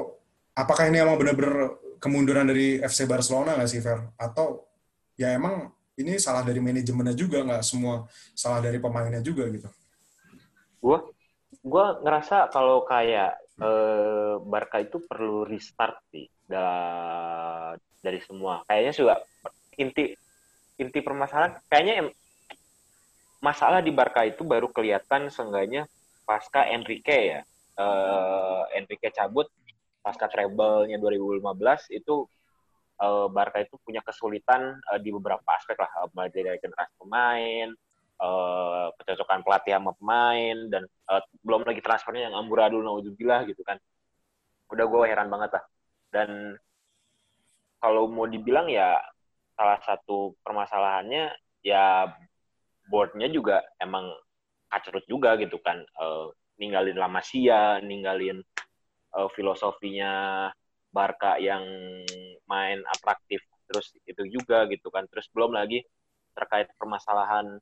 [0.51, 4.03] apakah ini emang benar-benar kemunduran dari FC Barcelona nggak sih Fer?
[4.19, 4.67] Atau
[5.15, 8.03] ya emang ini salah dari manajemennya juga nggak semua
[8.35, 9.71] salah dari pemainnya juga gitu?
[10.83, 11.07] Gua
[11.63, 16.27] gua ngerasa kalau kayak eh, Barca itu perlu restart sih
[18.01, 18.61] dari semua.
[18.67, 19.15] Kayaknya juga
[19.75, 20.15] inti
[20.75, 22.11] inti permasalahan kayaknya
[23.39, 25.85] masalah di Barca itu baru kelihatan seenggaknya
[26.25, 27.41] pasca Enrique ya.
[27.75, 29.51] Uh, Enrique cabut
[29.99, 31.43] pasca treble-nya 2015
[31.91, 32.23] itu
[33.03, 37.69] uh, Barca itu punya kesulitan uh, di beberapa aspek lah, mulai dari generasi pemain,
[38.21, 43.79] uh, kecocokan pelatih sama pemain dan uh, belum lagi transfernya yang amburadul naudzubillah gitu kan.
[44.71, 45.63] Udah gue heran banget lah.
[46.11, 46.29] Dan
[47.79, 48.97] kalau mau dibilang ya
[49.55, 51.31] salah satu permasalahannya
[51.63, 52.11] ya
[52.87, 54.09] boardnya juga emang
[54.71, 55.83] kacrut juga gitu kan.
[55.99, 58.39] Uh, ninggalin La Masia, ninggalin
[59.15, 60.47] uh, filosofinya
[60.95, 61.63] Barca yang
[62.47, 65.03] main atraktif terus itu juga gitu kan.
[65.11, 65.83] Terus belum lagi
[66.35, 67.59] terkait permasalahan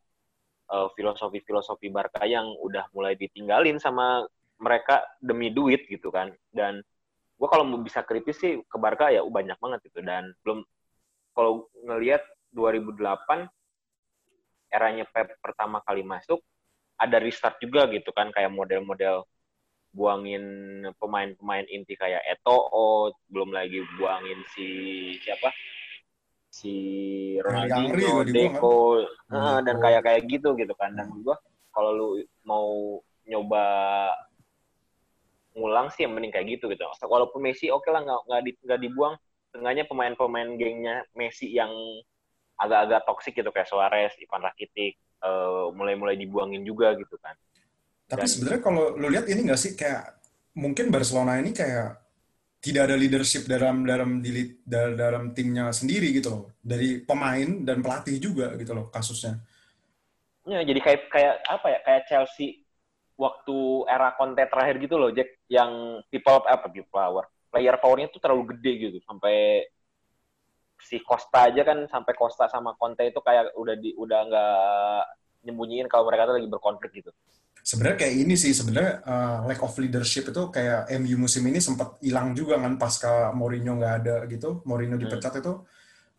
[0.71, 4.23] uh, filosofi-filosofi Barca yang udah mulai ditinggalin sama
[4.62, 6.32] mereka demi duit gitu kan.
[6.54, 6.80] Dan
[7.36, 9.99] gue kalau mau bisa kritis sih ke Barca ya banyak banget gitu.
[10.06, 10.63] Dan belum
[11.34, 12.23] kalau ngelihat
[12.54, 13.49] 2008
[14.73, 16.41] eranya Pep pertama kali masuk
[16.97, 19.26] ada restart juga gitu kan kayak model-model
[19.93, 20.45] buangin
[20.97, 24.67] pemain-pemain inti kayak Eto'o belum lagi buangin si
[25.21, 25.54] siapa
[26.54, 26.74] si
[27.42, 29.66] Ronaldinho, Deco kan?
[29.66, 31.34] dan kayak kayak gitu gitu kan dan gue
[31.74, 32.10] kalau lu
[32.46, 33.66] mau nyoba
[35.58, 36.86] ngulang sih yang mending kayak gitu gitu.
[37.10, 39.13] Walaupun Messi oke okay lah nggak nggak di, nggak dibuang,
[39.50, 41.74] setengahnya pemain-pemain gengnya Messi yang
[42.62, 44.94] agak-agak toksik gitu kayak Suarez, Ivan Rakitic
[45.26, 47.34] uh, mulai-mulai dibuangin juga gitu kan.
[48.06, 50.22] Tapi sebenarnya kalau lu lihat ini nggak sih kayak
[50.54, 52.03] mungkin Barcelona ini kayak
[52.63, 56.43] tidak ada leadership dalam dalam di, dalam, dalam timnya sendiri gitu loh.
[56.63, 59.43] Dari pemain dan pelatih juga gitu loh kasusnya.
[60.47, 61.80] Ya, jadi kayak kayak apa ya?
[61.84, 62.63] Kayak Chelsea
[63.19, 63.58] waktu
[63.91, 67.28] era konten terakhir gitu loh Jack yang people apa people power.
[67.52, 68.97] Player powernya tuh terlalu gede gitu.
[69.04, 69.67] Sampai
[70.80, 75.04] si Costa aja kan sampai Costa sama Conte itu kayak udah di udah nggak
[75.43, 77.12] nyembunyiin kalau mereka tuh lagi berkonflik gitu.
[77.63, 81.95] Sebenarnya kayak ini sih sebenarnya uh, lack of leadership itu kayak MU musim ini sempat
[82.03, 85.03] hilang juga kan pasca Mourinho nggak ada gitu, Mourinho hmm.
[85.08, 85.41] dipecat hmm.
[85.43, 85.53] itu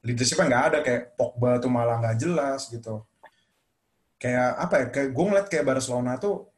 [0.04, 3.04] leadershipnya nggak ada kayak Pogba tuh malah nggak jelas gitu.
[4.16, 4.87] Kayak apa ya?
[4.88, 6.48] Kayak gue ngeliat kayak Barcelona tuh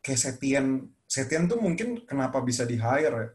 [0.00, 3.28] kayak Setien Setien tuh mungkin kenapa bisa di hire ya?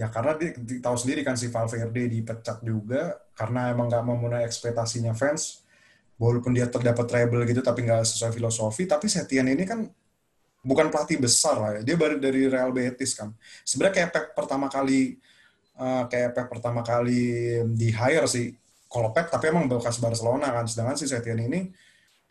[0.00, 4.44] Ya karena dia, dia tahu sendiri kan si Valverde dipecat juga karena emang nggak memenuhi
[4.44, 5.64] ekspektasinya fans.
[6.20, 9.88] Walaupun dia terdapat treble gitu tapi nggak sesuai filosofi, tapi Setien ini kan
[10.60, 11.82] bukan pelatih besar lah ya.
[11.82, 13.32] Dia baru dari Real Betis kan.
[13.64, 15.16] Sebenarnya kayak Pep pertama kali
[15.80, 18.52] uh, kayak Pep pertama kali di hire sih.
[18.84, 20.68] Kalau Pep tapi emang bekas Barcelona kan.
[20.68, 21.72] Sedangkan si Setien ini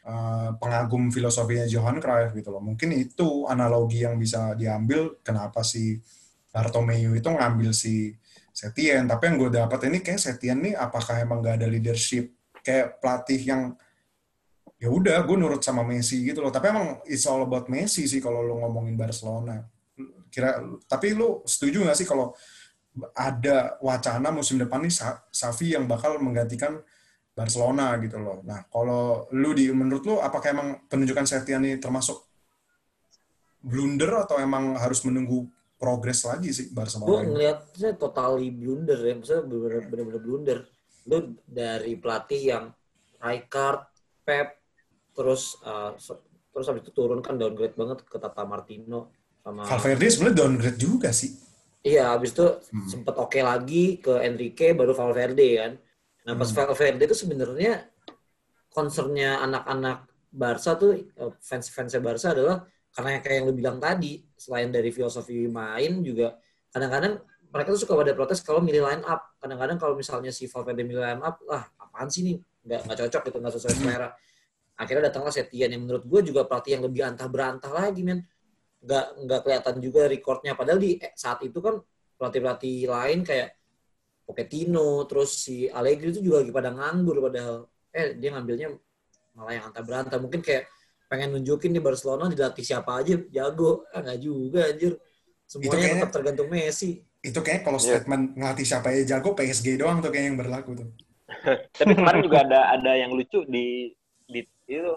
[0.10, 2.64] Eh, pengagum filosofinya Johan Cruyff gitu loh.
[2.64, 6.02] Mungkin itu analogi yang bisa diambil kenapa si
[6.50, 8.16] Bartomeu itu ngambil si
[8.50, 9.06] Setien.
[9.06, 12.32] Tapi yang gue dapat ini kayak Setien nih apakah emang gak ada leadership
[12.70, 13.74] kayak pelatih yang
[14.78, 16.54] ya udah gue nurut sama Messi gitu loh.
[16.54, 19.66] Tapi emang it's all about Messi sih kalau lo ngomongin Barcelona.
[20.30, 22.38] Kira tapi lo setuju gak sih kalau
[23.18, 24.94] ada wacana musim depan nih
[25.34, 26.78] Safi yang bakal menggantikan
[27.34, 28.44] Barcelona gitu loh.
[28.44, 32.28] Nah, kalau lu di menurut lu apakah emang penunjukan Setian ini termasuk
[33.64, 35.48] blunder atau emang harus menunggu
[35.80, 37.08] progres lagi sih Barcelona?
[37.08, 40.60] Gue ngeliatnya totally blunder ya, maksudnya bener-bener blunder.
[41.08, 42.66] Lu dari pelatih yang
[43.20, 43.82] Rijkaard,
[44.24, 44.60] Pep,
[45.16, 45.96] terus uh,
[46.50, 49.12] terus habis itu turun kan downgrade banget ke Tata Martino
[49.44, 51.32] sama Valverde sebenarnya downgrade juga sih.
[51.80, 52.88] Iya, habis itu hmm.
[52.92, 55.72] sempet oke okay lagi ke Enrique baru Valverde kan.
[56.28, 56.58] Nah pas hmm.
[56.60, 57.88] Valverde itu sebenarnya
[58.72, 64.70] concernnya anak-anak Barca tuh eh, fans-fansnya Barca adalah karena kayak yang lu bilang tadi selain
[64.70, 66.38] dari filosofi main juga
[66.70, 69.34] kadang-kadang mereka tuh suka pada protes kalau milih line up.
[69.42, 73.22] Kadang-kadang kalau misalnya si Valverde milih line up lah apaan sih nih nggak nggak cocok
[73.26, 74.10] gitu nggak sesuai selera.
[74.80, 78.22] Akhirnya datanglah Setian yang menurut gue juga pelatih yang lebih antah berantah lagi men.
[78.80, 80.54] Nggak nggak kelihatan juga recordnya.
[80.54, 81.82] Padahal di eh, saat itu kan
[82.16, 83.50] pelatih pelatih lain kayak
[84.30, 87.66] Pochettino, terus si Allegri itu juga lagi pada nganggur padahal.
[87.90, 88.78] Eh dia ngambilnya
[89.34, 90.70] malah yang antar berantah mungkin kayak
[91.10, 93.90] pengen nunjukin di Barcelona dilatih siapa aja jago.
[93.90, 95.02] Ah nggak juga anjir.
[95.50, 98.00] Semuanya kayaknya, tetap tergantung Messi itu kayak kalau yeah.
[98.00, 100.90] statement ngelatih siapa aja jago PSG doang tuh kayak yang berlaku tuh
[101.80, 103.92] tapi kemarin juga ada ada yang lucu di
[104.26, 104.94] di itu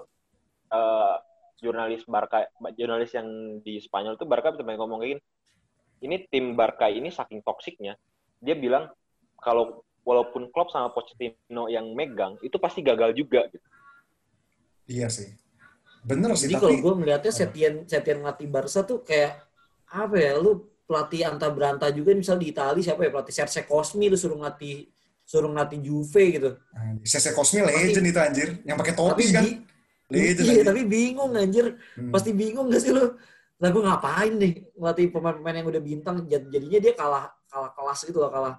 [0.72, 1.14] uh,
[1.58, 2.46] jurnalis Barca
[2.78, 5.22] jurnalis yang di Spanyol tuh Barca sampai ngomong kayak gini
[6.02, 7.98] ini tim Barca ini saking toksiknya
[8.42, 8.90] dia bilang
[9.38, 13.66] kalau walaupun Klopp sama Pochettino yang megang itu pasti gagal juga gitu.
[14.90, 15.30] Iya sih.
[16.02, 16.50] Bener sih.
[16.50, 16.62] Jadi tapi...
[16.62, 19.46] kalau gue melihatnya Setien Setien ngelatih Barca tuh kayak
[19.86, 20.34] apa ya?
[20.38, 24.36] Lu pelatih anta beranta juga misal di Italia siapa ya pelatih Serse Cosmi lu suruh
[24.36, 24.90] ngelatih
[25.22, 26.50] suruh ngelatih Juve gitu.
[27.06, 29.44] Serse Cosmi legend itu anjir, yang pakai topi kan.
[29.46, 29.52] Di,
[30.12, 30.44] legend.
[30.44, 31.80] Iya, tapi bingung anjir.
[31.96, 32.12] Hmm.
[32.12, 33.16] Pasti bingung gak sih lu?
[33.62, 38.18] Lah gue ngapain nih ngelatih pemain-pemain yang udah bintang jadinya dia kalah kalah kelas gitu
[38.20, 38.58] loh, kalah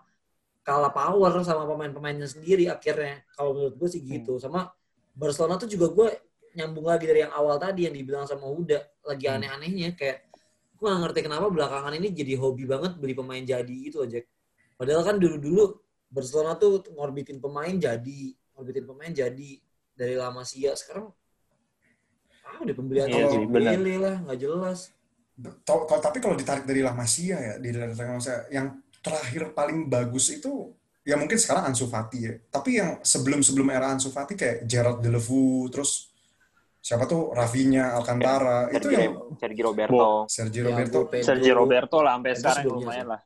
[0.63, 4.41] kalah power sama pemain-pemainnya sendiri akhirnya kalau menurut gue sih gitu hmm.
[4.47, 4.71] sama
[5.12, 6.07] Barcelona tuh juga gue
[6.55, 9.36] nyambung lagi dari yang awal tadi yang dibilang sama Huda lagi hmm.
[9.38, 10.33] aneh-anehnya kayak
[10.84, 14.19] gue gak ngerti kenapa belakangan ini jadi hobi banget beli pemain jadi itu aja
[14.76, 15.80] padahal kan dulu-dulu
[16.12, 19.52] Barcelona tuh ngorbitin pemain jadi ngorbitin pemain jadi
[19.96, 21.08] dari lama sih ya sekarang
[22.43, 24.93] ah udah pembelian iya, sih, lah nggak jelas.
[25.65, 27.98] Tapi kalau ditarik dari La Masia ya di daerah
[28.54, 30.69] yang terakhir paling bagus itu
[31.02, 32.34] ya mungkin sekarang Ansu Fati ya.
[32.54, 36.12] Tapi yang sebelum-sebelum era Ansu Fati kayak Gerard Deulofeu, terus
[36.84, 40.08] siapa tuh Rafinha, Alcantara, itu Sergio, yang Sergio Roberto.
[40.28, 41.24] Sergio Thiago, Roberto, Pedro.
[41.24, 43.22] Sergio Roberto lah sampai Pedro sekarang lumayan lah.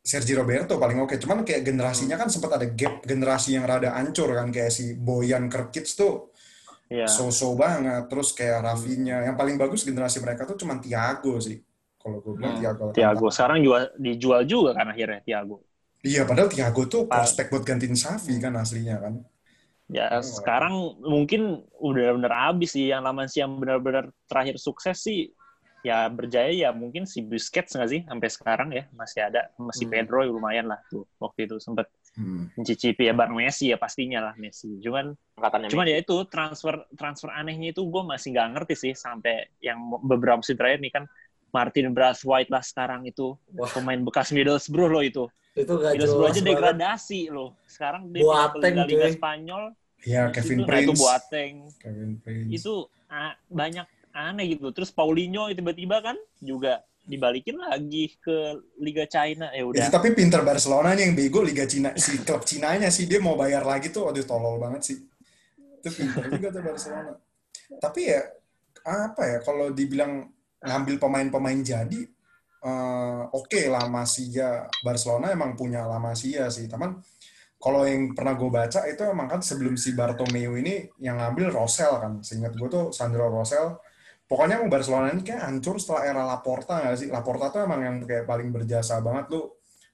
[0.00, 1.16] Sergio Roberto paling oke.
[1.16, 5.48] Cuman kayak generasinya kan sempat ada gap generasi yang rada ancur kan kayak si Boyan
[5.48, 6.28] Kerkits tuh
[6.90, 7.06] Iya.
[7.06, 8.04] so-so banget.
[8.10, 11.56] Terus kayak Rafinha, yang paling bagus generasi mereka tuh cuman Thiago sih.
[11.96, 12.84] Kalau gue bilang Hmm, Thiago.
[12.90, 13.32] Thiago Alcantara.
[13.32, 15.56] sekarang jual dijual juga kan akhirnya Thiago.
[16.00, 19.20] Iya, padahal Thiago tuh prospek buat gantiin Xavi kan aslinya kan.
[19.90, 20.22] Ya Oh.
[20.22, 21.42] sekarang mungkin
[21.76, 25.34] udah bener habis sih yang Lamansia yang benar-benar terakhir sukses sih
[25.80, 29.92] ya berjaya ya mungkin si Busquets nggak sih sampai sekarang ya masih ada masih Hmm.
[29.96, 32.50] Pedro lumayan lah tuh waktu itu sempat Hmm.
[32.54, 35.94] mencicipi ya bareng Messi ya pastinya lah Messi cuman Angkatannya cuman Messi.
[35.94, 40.54] ya itu transfer transfer anehnya itu gue masih nggak ngerti sih sampai yang beberapa musim
[40.54, 41.04] terakhir nih kan
[41.50, 43.66] Martin Brathwaite lah sekarang itu Wah.
[43.70, 46.50] pemain bekas Middlesbrough loh itu Itu gak Middlesbrough jelas aja banget.
[46.52, 49.08] degradasi loh sekarang dia Boateng, ke Liga.
[49.10, 49.62] Spanyol
[50.06, 51.00] Ya, Kevin itu, nah, itu Prince.
[51.00, 52.48] Boateng Kevin Prince.
[52.50, 52.72] itu
[53.50, 54.72] banyak aneh gitu.
[54.72, 59.88] Terus Paulinho tiba-tiba kan juga dibalikin lagi ke Liga China ya Itu udah.
[59.90, 63.66] tapi pinter Barcelona nih yang bego Liga Cina si klub Cinanya sih dia mau bayar
[63.66, 64.98] lagi tuh aduh tolol banget sih.
[65.80, 67.12] Itu pinter juga tuh Barcelona.
[67.80, 68.20] Tapi ya
[68.86, 70.28] apa ya kalau dibilang
[70.60, 72.00] ngambil pemain-pemain jadi
[72.60, 76.68] eh, oke lah Masia Barcelona emang punya La Masia sih.
[76.70, 77.00] Teman
[77.60, 81.92] kalau yang pernah gue baca itu emang kan sebelum si Bartomeu ini yang ngambil Rosel
[82.00, 82.12] kan.
[82.24, 83.76] Seingat gue tuh Sandro Rosel.
[84.24, 87.08] Pokoknya emang Barcelona ini kayak hancur setelah era Laporta nggak sih?
[87.12, 89.44] Laporta tuh emang yang kayak paling berjasa banget lu.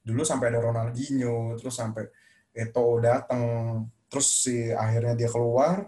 [0.07, 2.07] Dulu sampai ada Ronaldinho, terus sampai
[2.55, 5.83] Eto'o datang, terus si akhirnya dia keluar,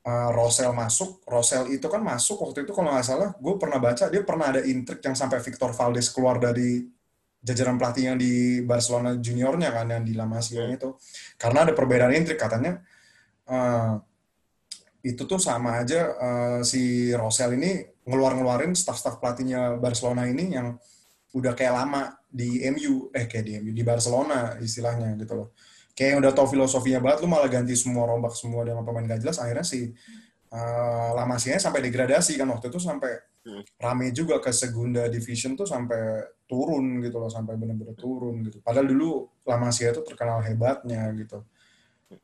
[0.00, 1.20] eh, Rosel masuk.
[1.28, 4.64] Rosel itu kan masuk waktu itu kalau nggak salah, gue pernah baca dia pernah ada
[4.64, 6.95] intrik yang sampai Victor Valdes keluar dari
[7.46, 10.98] jajaran pelatih yang di Barcelona juniornya kan yang di La Masia itu
[11.38, 12.82] karena ada perbedaan intrik katanya
[13.46, 13.92] eh,
[15.06, 20.74] itu tuh sama aja eh, si Rosel ini ngeluar-ngeluarin staff-staff pelatihnya Barcelona ini yang
[21.30, 25.48] udah kayak lama di MU eh kayak di MU di Barcelona istilahnya gitu loh
[25.94, 29.22] kayak yang udah tau filosofinya banget lu malah ganti semua rombak semua dengan pemain gak
[29.22, 29.94] jelas akhirnya si
[30.50, 33.14] eh, La Masia sampai degradasi kan waktu itu sampai
[33.46, 33.62] Hmm.
[33.78, 38.86] rame juga ke Segunda Division tuh sampai turun gitu loh sampai benar-benar turun gitu padahal
[38.86, 41.42] dulu La Masia itu terkenal hebatnya gitu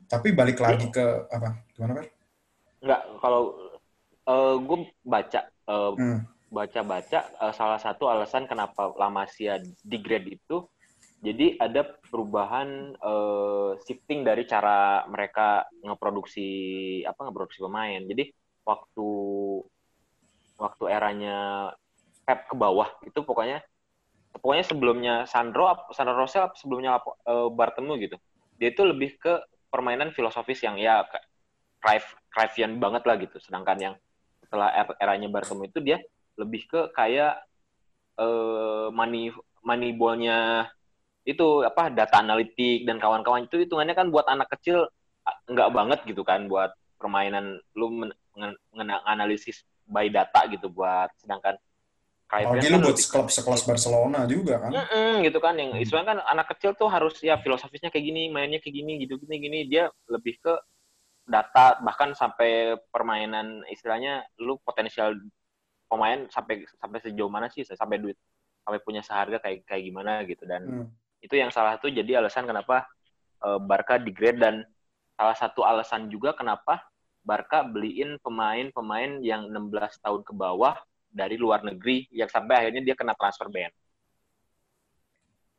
[0.06, 2.06] tapi balik lagi ke apa gimana Fer?
[2.82, 3.42] Enggak, kalau
[4.62, 6.20] gue baca eh, Hmm.
[6.52, 10.68] baca-baca eh, salah satu alasan kenapa La Masia degrade itu
[11.22, 16.46] jadi ada perubahan eh, shifting dari cara mereka ngeproduksi
[17.06, 18.02] apa ngeproduksi pemain.
[18.02, 18.30] Jadi
[18.66, 19.08] waktu
[20.58, 21.70] waktu eranya
[22.22, 23.62] Pep ke bawah itu pokoknya
[24.32, 28.16] pokoknya sebelumnya Sandro Sandro Rosell apa sebelumnya eh, Bartemu gitu.
[28.56, 29.42] Dia itu lebih ke
[29.72, 31.04] permainan filosofis yang ya
[32.32, 33.36] Cruyffian banget lah gitu.
[33.42, 33.94] Sedangkan yang
[34.44, 35.98] setelah er- eranya Bartemu itu dia
[36.40, 37.44] lebih ke kayak
[38.20, 39.32] eh money
[39.64, 40.68] moneyball-nya
[41.22, 44.90] itu apa data analitik dan kawan-kawan itu hitungannya kan buat anak kecil
[45.22, 51.10] ah, nggak banget gitu kan buat permainan lu men- men- menganalisis by data gitu buat
[51.22, 51.54] sedangkan
[52.32, 54.72] Apalagi kan lu buat klub sekelas Barcelona juga kan.
[54.72, 55.82] Mm-mm, gitu kan yang Hmm.
[55.84, 59.36] istilahnya kan anak kecil tuh harus ya filosofisnya kayak gini mainnya kayak gini gitu gini
[59.36, 60.56] gini dia lebih ke
[61.22, 65.12] data bahkan sampai permainan istilahnya lu potensial
[65.86, 68.16] pemain sampai sampai sejauh mana sih sampai duit
[68.64, 70.86] sampai punya seharga kayak kayak gimana gitu dan Hmm.
[71.20, 72.88] itu yang salah satu jadi alasan kenapa
[73.44, 74.54] eh, Barca degrade dan
[75.12, 76.80] salah satu alasan juga kenapa
[77.22, 80.74] Barca beliin pemain-pemain yang 16 tahun ke bawah
[81.12, 83.70] dari luar negeri yang sampai akhirnya dia kena transfer ban.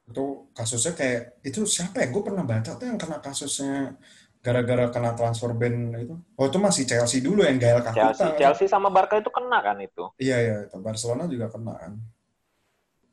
[0.09, 2.07] Itu kasusnya kayak itu siapa ya?
[2.09, 3.95] Gue pernah baca tuh yang kena kasusnya
[4.43, 6.17] gara-gara kena transfer ban itu.
[6.35, 8.11] Oh itu masih Chelsea dulu yang Gael Kakuta.
[8.11, 8.39] Chelsea, kan?
[8.41, 10.03] Chelsea sama Barca itu kena kan itu.
[10.19, 11.93] Iya iya, itu Barcelona juga kena kan.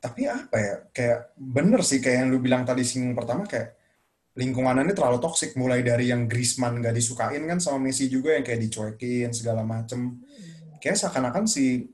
[0.00, 0.74] Tapi apa ya?
[0.90, 3.79] Kayak bener sih kayak yang lu bilang tadi singgung pertama kayak
[4.35, 8.62] lingkungannya terlalu toksik mulai dari yang Griezmann gak disukain kan sama Messi juga yang kayak
[8.66, 10.22] dicuekin segala macem.
[10.81, 11.85] Kayak seakan-akan si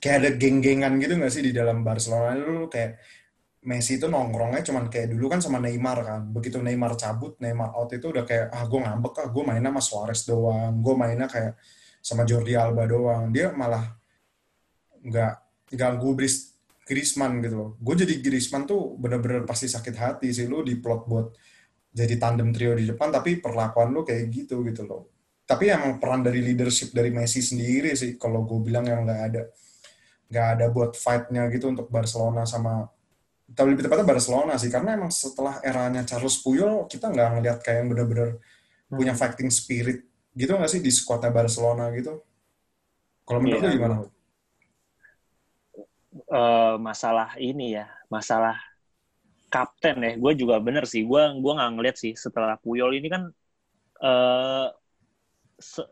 [0.00, 2.98] kayak ada geng-gengan gitu gak sih di dalam Barcelona dulu kayak
[3.60, 6.20] Messi itu nongkrongnya cuman kayak dulu kan sama Neymar kan.
[6.32, 9.82] Begitu Neymar cabut, Neymar out itu udah kayak ah gue ngambek ah gue mainnya sama
[9.84, 11.60] Suarez doang, gue mainnya kayak
[12.00, 13.28] sama Jordi Alba doang.
[13.28, 13.84] Dia malah
[15.04, 15.32] nggak
[15.76, 16.56] nggak gubris
[16.88, 17.70] Griezmann gitu loh.
[17.84, 21.28] Gue jadi Griezmann tuh bener-bener pasti sakit hati sih lu diplot buat
[21.92, 25.12] jadi tandem trio di depan tapi perlakuan lu kayak gitu gitu loh.
[25.44, 29.42] Tapi emang peran dari leadership dari Messi sendiri sih kalau gue bilang yang nggak ada
[30.30, 32.88] nggak ada buat fight-nya gitu untuk Barcelona sama
[33.50, 34.70] tapi lebih tepatnya Barcelona sih.
[34.74, 38.28] Karena emang setelah eranya Charles Puyol kita nggak ngeliat kayak yang bener-bener
[38.96, 40.04] punya fighting spirit
[40.36, 42.22] gitu nggak sih di skuadnya Barcelona gitu?
[43.26, 43.96] Kalau menurut lu gimana?
[46.10, 48.54] Eh, masalah ini ya, masalah
[49.52, 50.10] kapten ya.
[50.22, 51.02] Gue juga bener sih.
[51.10, 53.22] Gue gua nggak ngeliat sih setelah Puyol ini kan
[54.04, 54.89] eh se-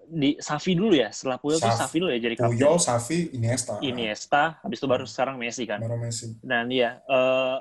[0.08, 1.12] di Safi dulu ya.
[1.12, 2.56] Setelah Puyol tuh Saf- Safi dulu ya jadi kapten.
[2.56, 5.84] Puyol, Xavi, Iniesta Iniesta, habis itu baru sekarang Messi kan.
[5.84, 7.56] baru Messi Dan iya, eh,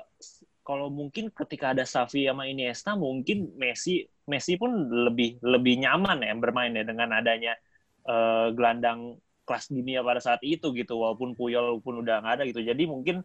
[0.64, 6.32] kalau mungkin ketika ada Xavi sama Iniesta, mungkin Messi Messi pun lebih lebih nyaman ya
[6.36, 7.54] bermain ya dengan adanya
[8.08, 12.60] eh, gelandang kelas dunia pada saat itu gitu, walaupun Puyol pun udah nggak ada gitu.
[12.60, 13.24] Jadi mungkin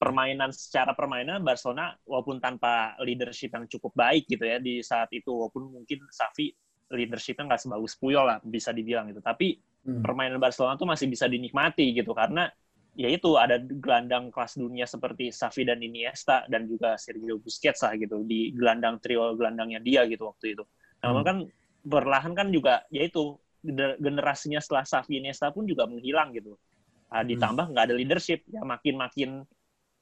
[0.00, 5.30] permainan secara permainan Barcelona walaupun tanpa leadership yang cukup baik gitu ya di saat itu,
[5.30, 9.22] walaupun mungkin Xavi leadershipnya nggak sebagus Puyol lah bisa dibilang gitu.
[9.22, 10.04] Tapi Hmm.
[10.04, 12.44] permainan Barcelona tuh masih bisa dinikmati gitu karena
[12.92, 17.96] ya itu ada gelandang kelas dunia seperti Xavi dan Iniesta dan juga Sergio Busquets lah
[17.96, 20.64] gitu di gelandang trio gelandangnya dia gitu waktu itu.
[21.00, 21.28] Namun Hmm.
[21.28, 21.36] kan
[21.80, 26.60] perlahan kan juga ya itu gener- generasinya setelah Xavi Iniesta pun juga menghilang gitu.
[27.08, 29.40] Ah, ditambah nggak ada leadership ya makin-makin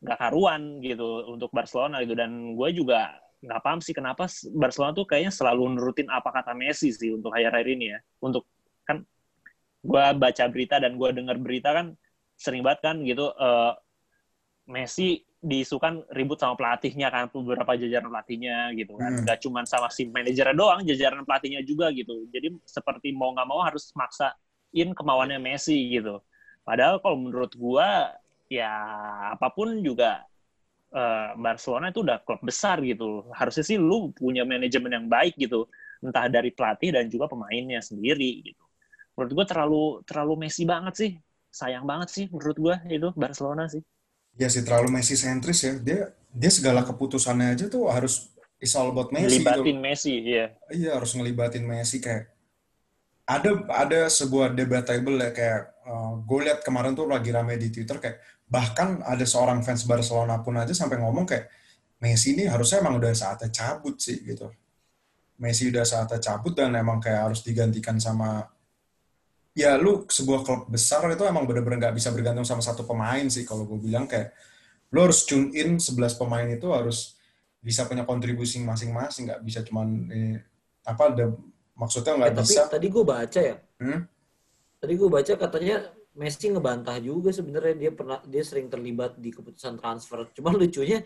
[0.03, 5.07] nggak karuan gitu untuk Barcelona gitu dan gue juga nggak paham sih kenapa Barcelona tuh
[5.07, 7.98] kayaknya selalu nurutin apa kata Messi sih untuk akhir-akhir ini ya.
[8.18, 8.46] Untuk
[8.83, 9.03] kan
[9.83, 11.94] gue baca berita dan gue dengar berita kan
[12.35, 13.72] sering banget kan gitu eh,
[14.68, 19.22] Messi diisukan ribut sama pelatihnya kan beberapa jajaran pelatihnya gitu kan Hmm.
[19.22, 23.62] nggak cuma sama si manajernya doang jajaran pelatihnya juga gitu jadi seperti mau nggak mau
[23.62, 26.18] harus maksain kemauannya Messi gitu
[26.66, 28.11] padahal kalau menurut gua
[28.51, 28.68] ya
[29.38, 30.27] apa pun juga
[30.92, 33.29] eh, Barcelona itu udah klub besar gitu.
[33.35, 35.68] Harusnya sih lu punya manajemen yang baik gitu.
[35.98, 38.64] Entah dari pelatih dan juga pemainnya sendiri gitu.
[39.18, 41.11] Menurut gua terlalu terlalu Messi banget sih.
[41.48, 43.83] Sayang banget sih menurut gua itu Barcelona sih.
[44.38, 45.74] Ya sih terlalu Messi sentris ya.
[45.74, 49.42] Dia dia segala keputusannya aja tuh harus is all about Messi gitu.
[49.42, 52.31] libatin Messi ya Iya harus ngelibatin Messi kayak
[53.29, 55.62] ada ada sebuah debatable ya kayak
[56.24, 60.56] gue lihat kemarin tuh lagi rame di Twitter kayak bahkan ada seorang fans Barcelona pun
[60.56, 61.46] aja sampai ngomong kayak
[61.98, 64.46] Messi ini harusnya emang udah saatnya cabut sih gitu.
[65.42, 68.46] Messi udah saatnya cabut dan emang kayak harus digantikan sama
[69.58, 73.42] ya lu sebuah klub besar itu emang bener-bener nggak bisa bergantung sama satu pemain sih
[73.42, 74.30] kalau gue bilang kayak
[74.94, 77.18] lu harus tune in 11 pemain itu harus
[77.58, 80.38] bisa punya kontribusi masing-masing nggak bisa cuman eh,
[80.87, 81.34] apa ada
[81.74, 83.56] maksudnya nggak tapi bisa tadi gue baca ya.
[83.82, 84.00] Hmm?
[84.78, 85.76] Tadi gue baca katanya
[86.16, 90.27] Messi ngebantah juga sebenarnya dia pernah dia sering terlibat di keputusan transfer.
[90.35, 91.05] Cuma lucunya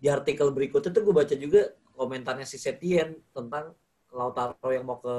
[0.00, 1.60] di artikel berikutnya tuh gue baca juga
[1.96, 3.72] komentarnya si Setien tentang
[4.10, 5.14] Lautaro yang mau ke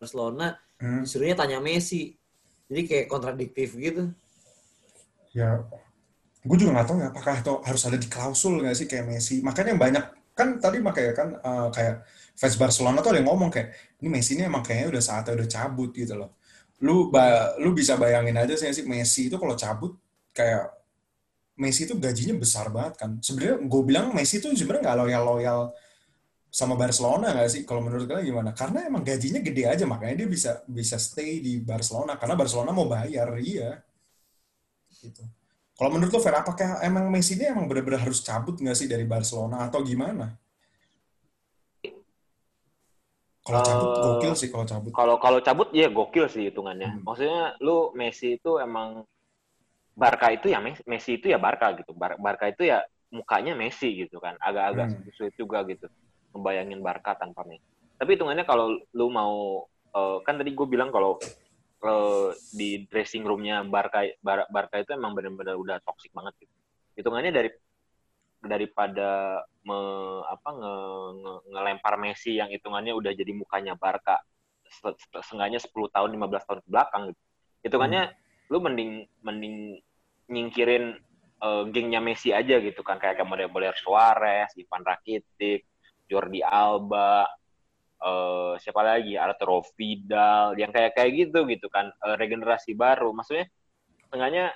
[0.00, 2.14] Barcelona Hmm, disuruhnya tanya Messi.
[2.70, 4.12] Jadi kayak kontradiktif gitu.
[5.36, 5.60] ya
[6.48, 9.34] gue juga nggak tahu ya apakah itu harus ada di klausul nggak sih kayak Messi
[9.44, 10.04] makanya banyak
[10.38, 11.94] kan tadi makanya kan eh, kayak
[12.38, 15.48] fans Barcelona tuh ada yang ngomong kayak ini Messi ini emang kayaknya udah saatnya udah
[15.50, 16.37] cabut gitu loh
[16.78, 19.98] lu ba- lu bisa bayangin aja sih sih Messi itu kalau cabut
[20.30, 20.70] kayak
[21.58, 23.10] Messi itu gajinya besar banget kan.
[23.18, 25.60] Sebenarnya gue bilang Messi itu sebenarnya nggak loyal loyal
[26.54, 27.62] sama Barcelona nggak sih?
[27.66, 28.50] Kalau menurut kalian gimana?
[28.54, 32.14] Karena emang gajinya gede aja makanya dia bisa bisa stay di Barcelona.
[32.14, 33.82] Karena Barcelona mau bayar iya.
[35.02, 35.22] Gitu.
[35.78, 39.02] Kalau menurut lo Fer apakah emang Messi ini emang benar-benar harus cabut nggak sih dari
[39.06, 40.30] Barcelona atau gimana
[43.48, 47.00] kalau cabut Eh, gokil sih kalau cabut Kalau kalau cabut ya gokil sih hitungannya.
[47.00, 47.02] Hmm.
[47.08, 49.08] Maksudnya lu Messi itu emang
[49.98, 51.90] Barca itu ya Messi, itu ya Barca gitu.
[51.96, 54.36] Bar- Barca itu ya mukanya Messi gitu kan.
[54.38, 55.10] Agak-agak Hmm.
[55.16, 55.88] sulit juga gitu.
[56.36, 57.64] Ngebayangin Barca tanpa Messi.
[57.98, 61.16] Tapi hitungannya kalau lu mau eh, kan tadi gue bilang kalau
[61.82, 66.54] eh, di dressing roomnya Barca Bar- Barca itu emang benar-benar udah toxic banget gitu.
[67.00, 67.50] Hitungannya dari
[68.42, 69.78] daripada me,
[70.30, 70.74] apa nge,
[71.18, 74.22] nge- ngelempar Messi yang hitungannya udah jadi mukanya Barca
[74.68, 77.20] se- se- seenggaknya 10 tahun 15 tahun ke belakang gitu.
[77.66, 78.02] Hitungannya
[78.48, 78.92] lu mending
[79.26, 79.56] mending
[80.30, 80.96] nyingkirin
[81.38, 82.98] eh, gengnya Messi aja gitu kan.
[83.02, 85.66] Kayak model-model Suarez, Ivan Rakitic,
[86.06, 87.26] Jordi Alba,
[88.02, 89.18] eh, siapa lagi?
[89.18, 91.90] Arturo Vidal yang kayak kayak gitu gitu kan.
[91.90, 93.10] Eh, regenerasi baru.
[93.10, 93.46] Maksudnya
[94.06, 94.54] setengahnya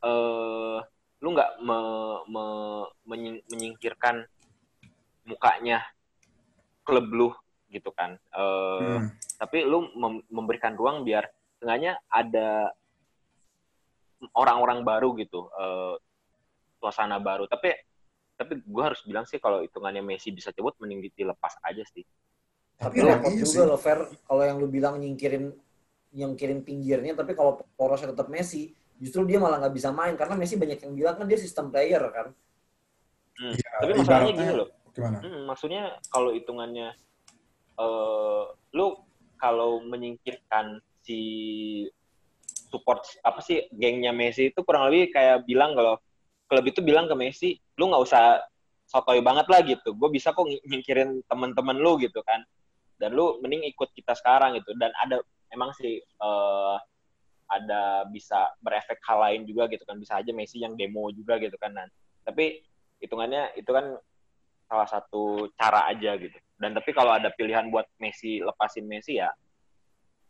[0.00, 0.78] eh
[1.20, 4.24] lu nggak me- me- menying- menyingkirkan
[5.22, 5.84] mukanya
[6.82, 7.28] klub lu
[7.68, 9.06] gitu kan Eh, Hmm.
[9.36, 12.72] tapi lu mem- memberikan ruang biar setengahnya ada
[14.32, 15.94] orang-orang baru gitu eh,
[16.76, 17.72] suasana baru tapi
[18.34, 22.04] tapi gue harus bilang sih kalau hitungannya Messi bisa cabut mending dilepas aja sih
[22.74, 23.68] Tapi Iya, repot iya juga sih.
[23.68, 25.52] loh Fer kalau yang lu bilang nyingkirin
[26.10, 30.54] nyingkirin pinggirnya tapi kalau porosnya tetap Messi justru dia malah nggak bisa main karena Messi
[30.54, 32.28] banyak yang bilang kan dia sistem player kan
[33.40, 33.56] Hmm.
[33.56, 34.68] Ya, Tapi masalahnya ibaratnya- gini loh.
[34.92, 35.16] Gimana?
[35.24, 35.82] Hmm, maksudnya
[36.12, 36.92] kalau hitungannya
[37.80, 38.42] eh
[38.76, 38.86] lu
[39.40, 41.18] kalau menyingkirkan si
[42.68, 45.96] support apa sih gengnya Messi itu kurang lebih kayak bilang kalau
[46.44, 48.44] klub itu bilang ke Messi, lu nggak usah
[48.84, 49.96] sotoy banget lah gitu.
[49.96, 52.44] Gue bisa kok ny- nyingkirin teman-teman lu gitu kan.
[53.00, 54.76] Dan lu mending ikut kita sekarang gitu.
[54.76, 56.76] Dan ada emang sih eh,
[57.50, 59.98] ada bisa berefek hal lain juga gitu kan.
[59.98, 61.74] Bisa aja Messi yang demo juga gitu kan.
[61.74, 61.86] Nah,
[62.22, 62.62] tapi
[63.02, 63.98] hitungannya itu kan
[64.70, 66.38] salah satu cara aja gitu.
[66.54, 69.34] Dan tapi kalau ada pilihan buat Messi lepasin Messi ya,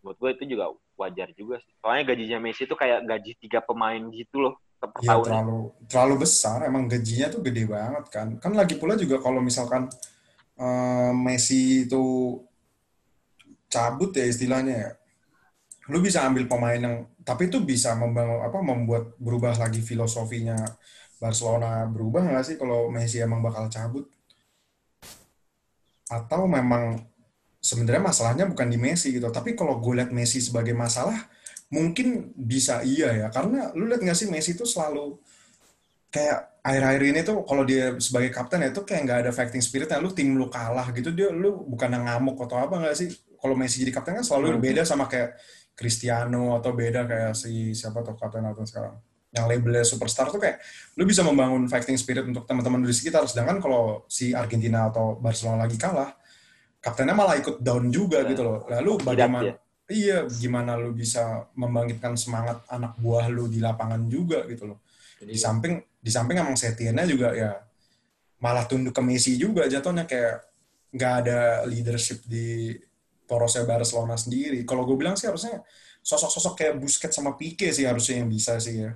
[0.00, 1.72] buat gue itu juga wajar juga sih.
[1.84, 5.24] Soalnya gajinya Messi itu kayak gaji tiga pemain gitu loh per Ya tahun.
[5.28, 5.60] terlalu
[5.92, 8.28] terlalu besar, emang gajinya tuh gede banget kan.
[8.40, 9.92] Kan lagi pula juga kalau misalkan
[10.56, 12.00] eh, Messi itu
[13.70, 14.90] cabut ya istilahnya ya,
[15.92, 16.96] lu bisa ambil pemain yang
[17.28, 20.56] tapi itu bisa membangun apa membuat berubah lagi filosofinya
[21.22, 24.06] Barcelona berubah nggak sih kalau Messi emang bakal cabut?
[26.10, 26.98] Atau memang
[27.62, 31.28] sebenarnya masalahnya bukan di Messi gitu, tapi kalau gue lihat Messi sebagai masalah
[31.70, 35.18] mungkin bisa iya ya karena lu lihat nggak sih Messi itu selalu
[36.10, 40.10] kayak akhir-akhir ini tuh kalau dia sebagai kapten itu kayak nggak ada fighting spiritnya lu
[40.10, 43.86] tim lu kalah gitu dia lu bukan yang ngamuk atau apa nggak sih kalau Messi
[43.86, 44.62] jadi kapten kan selalu Hmm.
[44.62, 45.38] beda sama kayak
[45.80, 49.00] Cristiano atau beda kayak si siapa tuh kapten atau sekarang
[49.32, 50.60] yang labelnya superstar tuh kayak
[51.00, 55.64] lu bisa membangun fighting spirit untuk teman-teman di sekitar sedangkan kalau si Argentina atau Barcelona
[55.64, 56.12] lagi kalah
[56.84, 58.28] kaptennya malah ikut down juga Ya.
[58.28, 59.56] gitu loh lalu bagaimana ya.
[59.90, 64.78] Iya, gimana lu bisa membangkitkan semangat anak buah lu di lapangan juga gitu loh.
[65.18, 67.58] Di samping di samping emang Setiennya juga ya
[68.38, 70.46] malah tunduk ke Messi juga jatuhnya kayak
[70.94, 72.70] nggak ada leadership di
[73.30, 74.66] porosnya Barcelona sendiri.
[74.66, 75.62] Kalau gue bilang sih harusnya
[76.02, 78.90] sosok-sosok kayak Busquets sama Pique sih harusnya yang bisa sih ya.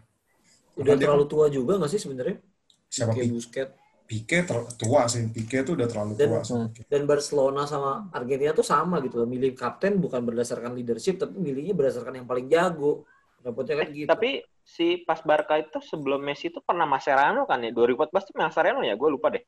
[0.74, 2.36] Udah Karena dia- terlalu tua juga nggak sih sebenarnya?
[2.90, 3.34] Siapa Pique Pique?
[3.38, 3.72] Busquets.
[4.04, 5.22] Pique ter- tua sih.
[5.30, 6.58] Pique tuh udah terlalu Dan- tua sih.
[6.58, 6.68] Hmm.
[6.90, 9.28] Dan Barcelona sama Argentina tuh sama gitu loh.
[9.30, 13.06] Milih kapten bukan berdasarkan leadership, tapi milihnya berdasarkan yang paling jago.
[13.44, 14.08] Kan gitu.
[14.08, 17.68] Tapi si pas Barca itu sebelum Messi itu pernah Mascherano kan ya?
[17.76, 18.96] 2014 tuh Mascherano ya?
[18.96, 19.44] Gue lupa deh.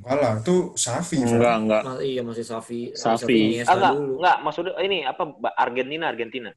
[0.00, 1.16] Enggak lah, itu Safi.
[1.20, 1.82] Enggak, enggak.
[1.84, 2.80] Mas- iya masih Safi.
[2.96, 3.60] Safi.
[3.60, 4.14] Ah, enggak, dulu.
[4.16, 4.36] enggak.
[4.40, 5.22] Maksudnya ini apa?
[5.54, 6.50] Argentina, Argentina.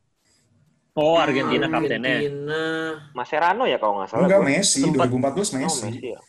[0.94, 2.22] Oh, Argentina kaptennya.
[2.22, 2.62] Argentina.
[3.12, 4.24] Mascherano ya kalau nggak salah.
[4.26, 4.41] Enggak.
[4.48, 4.82] Messi.
[4.82, 5.86] Sempat- 2014 Oh, Messi.
[5.91, 6.20] Messi ya.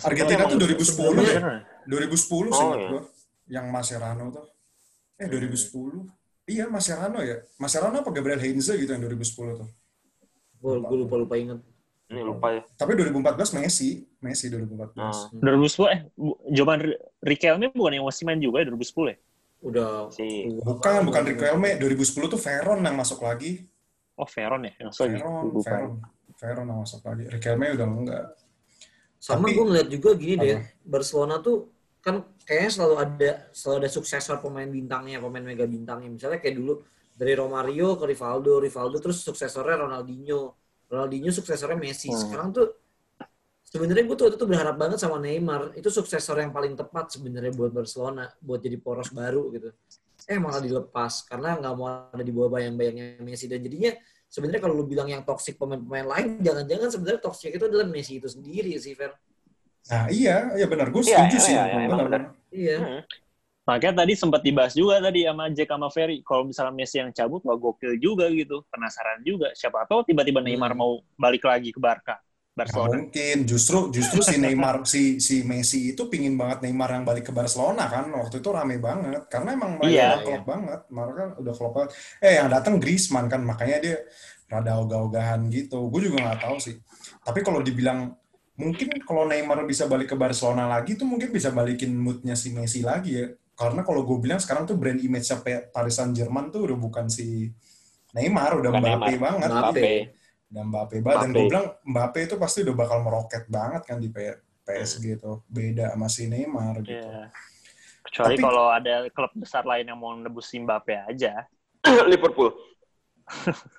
[0.00, 1.36] Argentina tuh 2010 deh.
[1.36, 1.56] Bener.
[1.84, 2.88] 2010 Oh, seingat iya.
[2.88, 3.02] gua.
[3.50, 4.46] Yang Mascherano tuh.
[5.18, 6.06] Eh 2010.
[6.46, 7.36] Iya Mascherano ya.
[7.58, 9.68] Mascherano apa Gabriel Heinze gitu yang 2010 tuh.
[10.56, 11.58] Gue lupa lupa inget.
[12.08, 12.62] Ini lupa ya.
[12.74, 15.00] Tapi 2014 Messi, Messi 2014.
[15.00, 15.28] Ah.
[15.32, 16.00] 2010 eh
[16.76, 19.16] R- Riquelme bukan yang masih main juga ya 2010 ya?
[19.60, 19.92] Udah.
[20.12, 20.24] Si
[20.60, 21.80] Bukan, bukan Riquelme.
[21.80, 23.64] 2010 tuh Veron yang masuk lagi.
[24.20, 24.72] Oh, Veron ya?
[24.76, 25.16] Yang lagi.
[25.16, 25.68] Veron, Lupa.
[25.72, 25.92] Veron.
[26.36, 27.24] Veron yang masuk lagi.
[27.28, 28.24] Riquelme udah enggak.
[29.20, 30.84] Sama Tapi- gue ngeliat juga gini deh, Apa?
[30.84, 31.56] Barcelona tuh
[32.00, 36.08] kan kayaknya selalu ada selalu ada suksesor pemain bintangnya, pemain mega bintangnya.
[36.08, 36.80] Misalnya kayak dulu
[37.12, 40.56] dari Romario ke Rivaldo, Rivaldo terus suksesornya Ronaldinho,
[40.88, 42.08] Ronaldinho suksesornya Messi.
[42.08, 42.16] Hmm.
[42.16, 42.72] Sekarang tuh
[43.70, 45.72] sebenarnya gue tuh waktu itu berharap banget sama Neymar.
[45.78, 49.70] Itu suksesor yang paling tepat sebenarnya buat Barcelona, buat jadi poros baru gitu.
[50.28, 53.94] Eh malah dilepas karena nggak mau ada di bawah bayang-bayangnya Messi dan jadinya
[54.28, 58.28] sebenarnya kalau lu bilang yang toksik pemain-pemain lain, jangan-jangan sebenarnya toksik itu adalah Messi itu
[58.28, 59.14] sendiri sih, Fer.
[59.90, 60.92] Nah iya, iya benar.
[60.92, 61.54] Gue Iya, setuju iya, sih.
[61.56, 62.22] iya, emang Benar, benar.
[62.52, 62.76] Iya.
[62.78, 63.02] Hmm.
[63.60, 66.18] Makanya tadi sempat dibahas juga tadi sama Jack sama Ferry.
[66.26, 68.60] Kalau misalnya Messi yang cabut, wah gokil juga gitu.
[68.68, 69.54] Penasaran juga.
[69.56, 70.80] Siapa tahu tiba-tiba Neymar Hmm.
[70.84, 72.18] mau balik lagi ke Barca.
[72.60, 72.92] Barcelona.
[73.00, 73.36] mungkin.
[73.48, 77.88] Justru justru si Neymar si si Messi itu pingin banget Neymar yang balik ke Barcelona
[77.88, 78.12] kan.
[78.12, 80.80] Waktu itu rame banget karena emang mereka Iya, udah klop banget.
[80.92, 81.90] Mereka kan udah klop banget.
[82.20, 83.96] Eh yang datang Griezmann kan makanya dia
[84.50, 85.88] rada ogah-ogahan gitu.
[85.88, 86.76] Gue juga nggak tahu sih.
[87.24, 88.12] Tapi kalau dibilang
[88.60, 92.84] mungkin kalau Neymar bisa balik ke Barcelona lagi tuh mungkin bisa balikin moodnya si Messi
[92.84, 93.26] lagi ya.
[93.56, 95.28] Karena kalau gue bilang sekarang tuh brand image
[95.72, 97.52] Paris Saint Germain tuh udah bukan si
[98.10, 99.20] Neymar, udah Bukan Mbappe Neymar.
[99.20, 99.48] banget.
[99.48, 100.19] Mbappe.
[100.50, 101.38] Dan Mbappe banget dan Mbappe.
[101.38, 106.06] gue bilang Mbappe itu pasti udah bakal meroket banget kan di PSG tuh beda sama
[106.06, 107.30] si Neymar gitu Iya.
[108.02, 111.46] Kecuali Tapi- kalau ada klub besar lain yang mau nebus Mbappe aja.
[112.10, 112.50] Liverpool.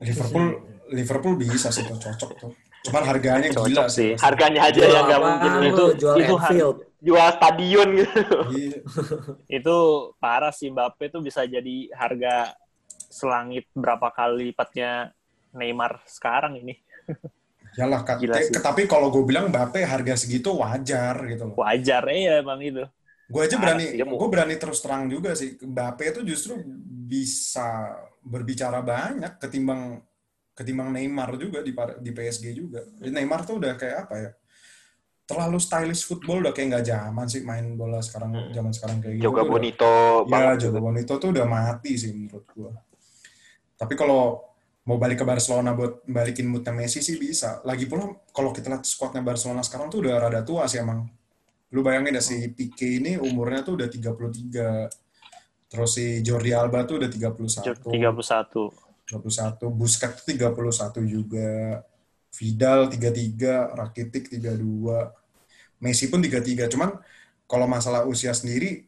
[0.00, 0.46] Liverpool
[0.88, 4.10] Liverpool bisa sih tuh cocok tuh cuman harganya Cocok gila sih.
[4.10, 5.50] sih Harganya aja Jual yang nggak mungkin.
[5.52, 5.62] lu?
[5.68, 6.78] Itu- jual itu Anfield.
[6.98, 8.22] Jual stadion gitu.
[8.52, 8.78] Iya.
[9.58, 9.76] Itu
[10.16, 12.54] parah sih Mbappe tuh bisa jadi harga
[13.08, 15.10] selangit berapa kali lipatnya
[15.52, 16.74] Neymar sekarang ini.
[17.72, 18.20] Yalah, Kak.
[18.20, 18.52] Gila sih.
[18.52, 21.56] tapi kalau gue bilang Mbappe harga segitu wajar gitu loh.
[21.56, 22.84] Wajar ya emang itu.
[23.32, 25.56] Gue aja Parah berani, gue berani terus terang juga sih.
[25.56, 26.60] Mbappe itu justru
[27.08, 30.04] bisa berbicara banyak ketimbang
[30.52, 32.84] ketimbang Neymar juga di par- di PSG juga.
[33.00, 34.30] Neymar tuh udah kayak apa ya?
[35.22, 38.52] terlalu stylish football udah kayak nggak zaman sih main bola sekarang Hmm.
[38.52, 39.32] zaman sekarang kayak gitu.
[39.32, 40.56] Udah- Bonito Ya, banget.
[40.68, 42.74] Joga Bonito tuh udah mati sih menurut gua.
[43.80, 44.44] Tapi kalau
[44.82, 47.62] mau balik ke Barcelona buat balikin moodnya Messi sih bisa.
[47.62, 51.06] Lagi pula kalau kita lihat squadnya Barcelona sekarang tuh udah rada tua sih emang.
[51.72, 55.70] Lu bayangin ya si Pique ini umurnya tuh udah 33.
[55.70, 57.88] Terus si Jordi Alba tuh udah 31.
[57.88, 57.94] 31.
[59.08, 59.70] 21.
[59.70, 61.80] Busquets tuh 31 juga.
[62.32, 64.58] Vidal 33, Rakitic 32.
[65.80, 66.68] Messi pun 33.
[66.68, 66.90] Cuman
[67.46, 68.82] kalau masalah usia sendiri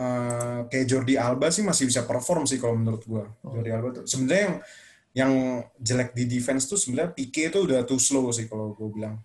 [0.00, 3.28] eh, kayak Jordi Alba sih masih bisa perform sih kalau menurut gua.
[3.44, 4.56] Jordi Alba tuh sebenarnya yang
[5.14, 9.22] yang jelek di defense tuh sebenarnya Pique itu udah too slow sih kalau gue bilang.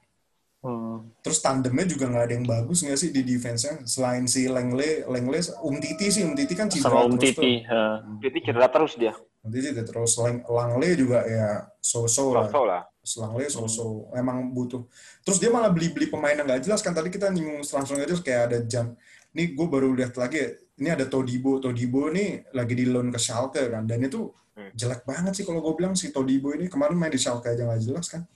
[0.60, 1.08] Hmm.
[1.24, 3.88] Terus tandemnya juga nggak ada yang bagus nggak sih di defense-nya?
[3.88, 7.44] Selain si Lengle, Lengle, Umtiti sih, Umtiti kan cedera Sama Um terus tuh.
[7.48, 7.54] Titi.
[7.64, 7.96] eh.
[8.22, 9.14] Jadi cedera terus dia.
[9.40, 10.12] Umtiti cedera terus.
[10.20, 12.52] Lang- Langle juga ya so-so lah.
[12.52, 12.84] So lah.
[13.00, 14.12] Selangle so-so.
[14.14, 14.84] Emang butuh.
[15.24, 16.92] Terus dia malah beli-beli pemain yang nggak jelas kan.
[16.92, 18.94] Tadi kita nyinggung transfer nggak jelas kayak ada Jan.
[19.32, 20.50] Ini gue baru lihat lagi ya.
[20.76, 21.64] Ini ada Todibo.
[21.64, 23.88] Todibo ini lagi di loan ke Schalke kan.
[23.88, 24.28] Dan itu
[24.60, 24.76] Hmm.
[24.76, 27.80] jelek banget sih kalau gue bilang si Todibo ini kemarin main di Schalke aja nggak
[27.80, 28.28] jelas kan.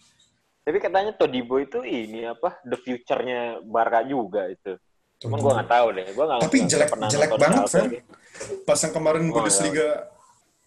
[0.64, 4.80] Tapi katanya Todibo itu ini apa the future-nya Barca juga itu.
[5.20, 6.08] Cuman gue nggak tahu deh.
[6.16, 8.04] Gua Tapi nggak jelek pernah jelek nonton banget, deh.
[8.64, 9.88] Pas yang kemarin Oh, Bundesliga,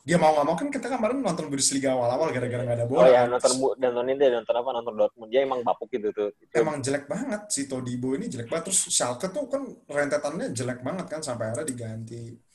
[0.06, 3.00] dia mau nggak mau kan kita kemarin nonton Bundesliga awal-awal gara-gara nggak ada bola.
[3.00, 3.32] Oh ya kan.
[3.32, 6.28] nonton dan nontonin dia nonton apa nonton Dortmund dia emang bapuk gitu tuh.
[6.52, 8.68] Emang jelek banget si Todibo ini jelek banget.
[8.68, 12.45] Terus Schalke tuh kan rentetannya jelek banget kan sampai akhirnya diganti.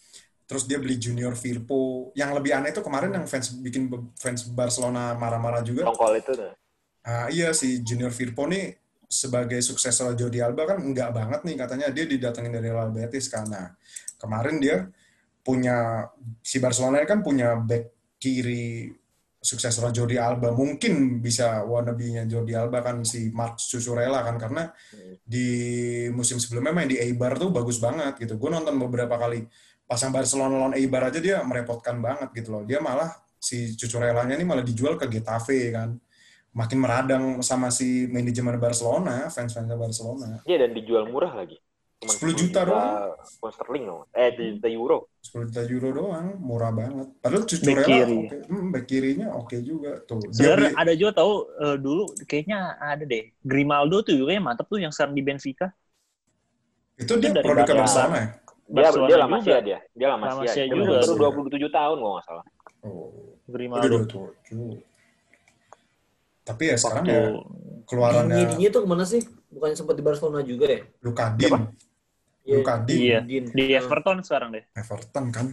[0.52, 2.12] Terus dia beli Junior Firpo.
[2.12, 3.88] Yang lebih aneh tuh kemarin yang fans bikin
[4.20, 5.88] fans Barcelona marah-marah juga.
[5.88, 6.52] tongkol itu tuh.
[7.08, 8.76] Ah, iya si Junior Firpo nih
[9.08, 13.72] sebagai suksesor Jordi Alba kan enggak banget nih katanya dia didatengin dari Real Betis karena
[14.20, 14.92] kemarin dia
[15.40, 16.08] punya
[16.44, 18.92] si Barcelona kan punya back kiri
[19.42, 24.70] suksesor Jordi Alba mungkin bisa wannabe-nya Jordi Alba kan si Marc Cucurella kan karena
[25.26, 25.50] di
[26.14, 28.38] musim sebelumnya main di Eibar tuh bagus banget gitu.
[28.38, 29.42] Gue nonton beberapa kali
[29.92, 32.64] pasang Barcelona lawan Eibar aja dia merepotkan banget gitu loh.
[32.64, 36.00] Dia malah si Cucurellanya ini malah dijual ke Getafe kan.
[36.56, 40.40] Makin meradang sama si manajemen Barcelona, fans-fansnya Barcelona.
[40.48, 41.60] Iya dan dijual murah lagi.
[42.02, 43.14] Cuman 10 juta doang.
[43.38, 44.08] pound sterling loh.
[44.16, 44.98] Eh 10 juta euro.
[45.22, 47.08] 10 juta euro doang, murah banget.
[47.20, 48.16] Padahal Back Cucurella kiri.
[48.26, 48.38] oke.
[48.48, 50.24] Hmm, back kirinya oke juga tuh.
[50.32, 51.32] Sebenarnya beli- ada juga tahu
[51.62, 53.24] eh, dulu kayaknya ada deh.
[53.44, 55.68] Grimaldo tuh juga yang mantep tuh yang sekarang di Benfica.
[57.02, 57.82] itu dia dari produk ke Barcelona.
[57.82, 58.28] Barcelona ya?
[58.72, 59.80] Dia Barcelona dia lama sih dia.
[59.92, 60.94] Dia lama La sih Masia Dia juga.
[61.04, 61.14] baru
[61.44, 62.46] 27 tahun kalau nggak salah.
[62.82, 63.12] Oh.
[63.46, 63.98] Grimaldo.
[66.42, 67.24] Tapi ya sekarang Waktu ya
[67.86, 69.22] keluarannya Dininya tuh ke mana sih?
[69.52, 70.82] Bukannya sempat di Barcelona juga ya?
[71.04, 71.52] Lukadin,
[72.42, 72.56] Iya.
[72.58, 73.20] Lukadin, Iya.
[73.22, 73.44] Din.
[73.52, 73.64] di.
[73.76, 74.64] Everton sekarang deh.
[74.74, 75.48] Everton kan.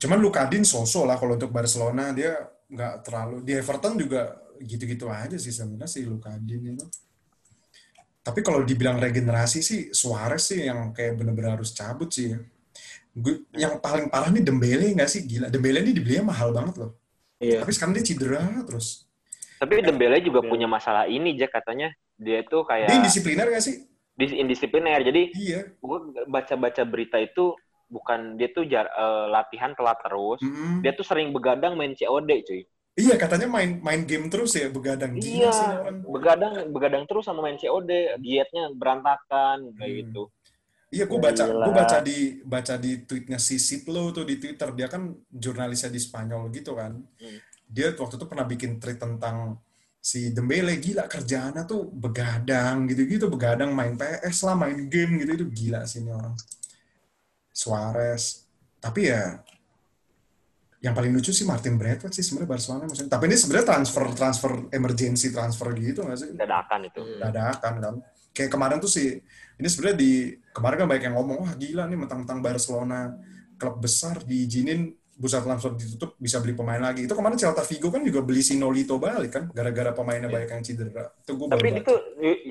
[0.00, 2.34] Cuman Lukadin sosok lah kalau untuk Barcelona dia
[2.66, 6.86] nggak terlalu di Everton juga gitu-gitu aja sih sebenarnya si Lukadin itu.
[8.20, 12.36] Tapi kalau dibilang regenerasi sih Suarez sih yang kayak bener-bener harus cabut sih.
[13.10, 15.48] Gue, yang paling parah nih Dembele nggak sih gila.
[15.48, 16.92] Dembele ini dibelinya mahal banget loh.
[17.40, 17.64] Iya.
[17.64, 19.08] Tapi sekarang dia cedera terus.
[19.56, 21.90] Tapi Dembele juga punya masalah ini Jack katanya.
[22.20, 23.76] Dia tuh Dia kayak indisipliner nggak sih?
[24.12, 25.00] dis- indisipliner.
[25.00, 25.72] Jadi Iya.
[25.72, 25.98] gue
[26.28, 27.56] baca-baca berita itu
[27.88, 30.38] bukan dia tuh jar, eh, latihan telat terus.
[30.44, 30.84] Mm-mm.
[30.84, 32.62] Dia tuh sering begadang main COD cuy.
[32.98, 35.14] Iya katanya main main game terus ya begadang.
[35.16, 35.66] Gila Iya, sih
[36.04, 39.98] begadang begadang terus sama main COD, dietnya berantakan kayak Hmm.
[40.04, 40.22] gitu.
[40.90, 44.74] Iya, gue baca, gue baca di baca di tweetnya si Sitlo tuh di Twitter.
[44.74, 46.98] Dia kan jurnalisnya di Spanyol gitu kan.
[46.98, 47.38] Hmm.
[47.70, 49.62] Dia waktu itu pernah bikin tweet tentang
[50.02, 55.46] si Dembele gila kerjaannya tuh begadang gitu-gitu, begadang main PS lah, main game gitu itu
[55.46, 56.34] gila sih ini orang.
[57.54, 58.50] Suarez.
[58.82, 59.38] Tapi ya
[60.80, 63.12] yang paling lucu sih Martin Braithwaite sih sebenarnya Barcelona maksudnya.
[63.12, 66.30] Tapi ini sebenarnya transfer transfer emergency transfer gitu nggak sih?
[66.32, 67.00] Dadakan itu.
[67.04, 67.20] Hmm.
[67.20, 67.94] dadakan kan.
[68.32, 69.20] Kayak kemarin tuh sih,
[69.60, 70.12] ini sebenarnya di
[70.56, 73.12] kemarin kan banyak yang ngomong, wah gila nih mentang-mentang Barcelona
[73.60, 77.04] klub besar diizinin bursa transfer ditutup bisa beli pemain lagi.
[77.04, 80.64] Itu kemarin Celta Vigo kan juga beli si Nolito balik kan, gara-gara pemainnya banyak yang
[80.64, 81.12] cedera.
[81.20, 81.94] Itu gue baru Tapi itu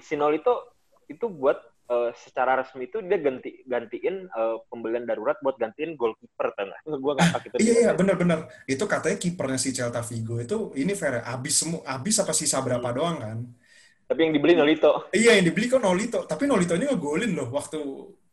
[0.05, 0.77] Sinolito
[1.09, 1.57] itu buat
[1.89, 6.69] eh, secara resmi itu dia ganti gantiin eh, pembelian darurat buat gantiin goalkeeper kan.
[7.03, 7.55] Gua ngakak itu.
[7.65, 8.47] Iya iya benar-benar.
[8.69, 12.89] Itu katanya kipernya si Celta Vigo itu ini fair abis semua abis apa sisa berapa
[12.93, 13.37] doang kan?
[14.09, 15.09] Tapi yang dibeli Nolito.
[15.13, 17.77] Iya yang dibeli kok Nolito, tapi Nolito ini ngegolin loh waktu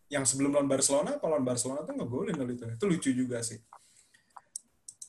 [0.09, 2.65] yang sebelum lawan Barcelona, kalau lawan Barcelona tuh ngegolin Nolito.
[2.65, 3.61] Itu lucu juga sih.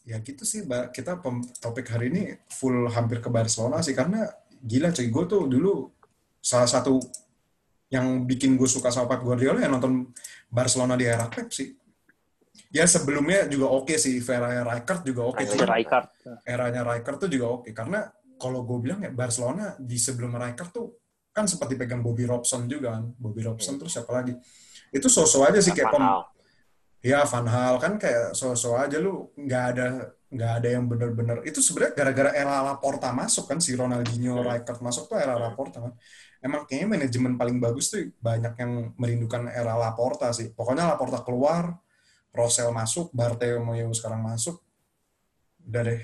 [0.04, 1.20] Ya gitu sih, kita
[1.64, 4.28] topik hari ini full hampir ke Barcelona sih karena
[4.60, 5.92] gila cuy, gue tuh dulu
[6.40, 7.00] salah satu
[7.88, 10.12] yang bikin gue suka sama Pep Guardiola ya nonton
[10.52, 11.72] Barcelona di era Pep sih.
[12.68, 15.40] Ya sebelumnya juga oke sih, era Rijkaard juga oke.
[15.40, 16.08] Cuman Rijkaard.
[16.44, 18.04] eranya Rijkaard tuh juga oke karena
[18.36, 21.00] kalau gue bilang ya Barcelona di sebelum Rijkaard tuh
[21.32, 23.08] kan sempat dipegang Bobby Robson juga kan.
[23.16, 24.36] Bobby Robson terus siapa lagi?
[24.92, 26.08] Itu sosok aja sih kayak Van pem,
[27.08, 29.88] ya Van Hal kan kayak sosok aja lu nggak ada
[30.28, 34.48] nggak ada yang bener-bener itu sebenarnya gara-gara era Laporta masuk kan si Ronaldinho, Hmm.
[34.50, 35.94] Rijkaard masuk tuh era Laporta kan.
[36.42, 40.54] Emang kayaknya manajemen paling bagus tuh banyak yang merindukan era Laporta sih.
[40.54, 41.74] Pokoknya Laporta keluar,
[42.30, 44.62] Rosel masuk, Bartomeu sekarang masuk,
[45.66, 46.02] udah deh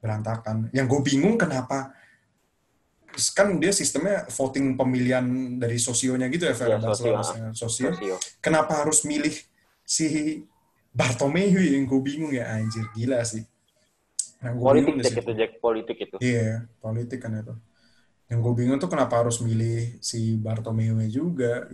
[0.00, 0.72] berantakan.
[0.72, 1.92] Yang gue bingung kenapa
[3.34, 5.26] kan dia sistemnya voting pemilihan
[5.58, 7.50] dari sosionya gitu ya, Iya, Barcelona sosio.
[7.52, 7.88] sosio.
[7.92, 8.16] Sosio.
[8.38, 9.34] Kenapa harus milih
[9.82, 10.06] si
[10.94, 13.42] Bartomeu yang gue bingung ya anjir gila sih.
[14.38, 16.16] Gue Politik itu Jack politik itu.
[16.22, 17.54] Iya, politik kan itu.
[18.28, 21.64] Yang gue bingung tuh kenapa harus milih si Bartomeu juga.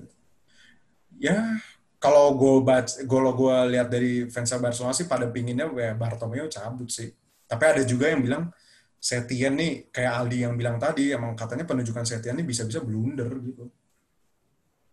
[1.18, 1.58] Ya,
[1.98, 6.90] kalau gue baca, kalau gue lihat dari fans Barcelona sih pada pinginnya ya Bartomeu cabut
[6.90, 7.10] sih.
[7.50, 8.54] Tapi ada juga yang bilang
[9.04, 13.68] Setien nih kayak Aldi yang bilang tadi emang katanya penunjukan Setien nih bisa-bisa blunder gitu.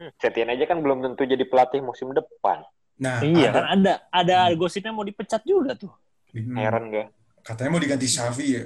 [0.02, 2.66] Hmm, Setien aja kan belum tentu jadi pelatih musim depan.
[3.02, 4.58] Nah, Iya ada, kan ada ada Hmm.
[4.60, 5.94] gosipnya mau dipecat juga tuh.
[6.34, 6.58] Hmm.
[6.58, 7.08] Heran gak?
[7.42, 8.64] katanya mau diganti Xavi ya.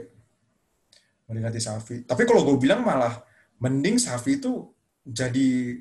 [1.25, 2.05] Mau diganti Xavi.
[2.05, 3.21] Tapi kalau gue bilang malah
[3.57, 4.51] mending Xavi itu
[5.01, 5.79] jadi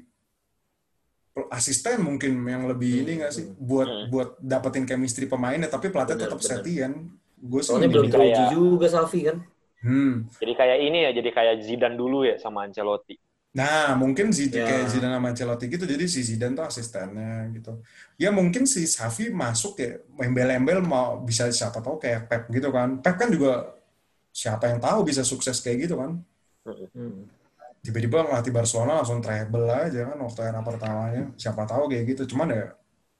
[1.50, 4.06] asisten mungkin yang lebih ini nggak sih buat Hmm.
[4.06, 6.38] buat dapetin chemistry pemainnya tapi pelatih tetap.
[6.38, 7.10] Setien.
[7.34, 9.36] Gue sih Soalnya belum kayak- teruji juga Safi kan.
[9.84, 10.24] Hmm.
[10.40, 13.20] Jadi kayak ini ya, jadi kayak Zidane dulu ya sama Ancelotti.
[13.52, 14.66] Nah, mungkin Zidane Ya.
[14.66, 17.84] kayak Zidane sama Ancelotti gitu, jadi si Zidane tuh asistennya gitu.
[18.16, 22.96] Ya mungkin si Xavi masuk ya, embel-embel mau bisa siapa tahu kayak Pep gitu kan.
[22.98, 23.76] Pep kan juga
[24.34, 26.18] siapa yang tahu bisa sukses kayak gitu kan.
[26.64, 27.28] Hmm.
[27.84, 32.48] tiba-tiba ngelatih Barcelona langsung treble aja kan waktu era pertamanya siapa tahu kayak gitu cuman
[32.56, 32.64] ya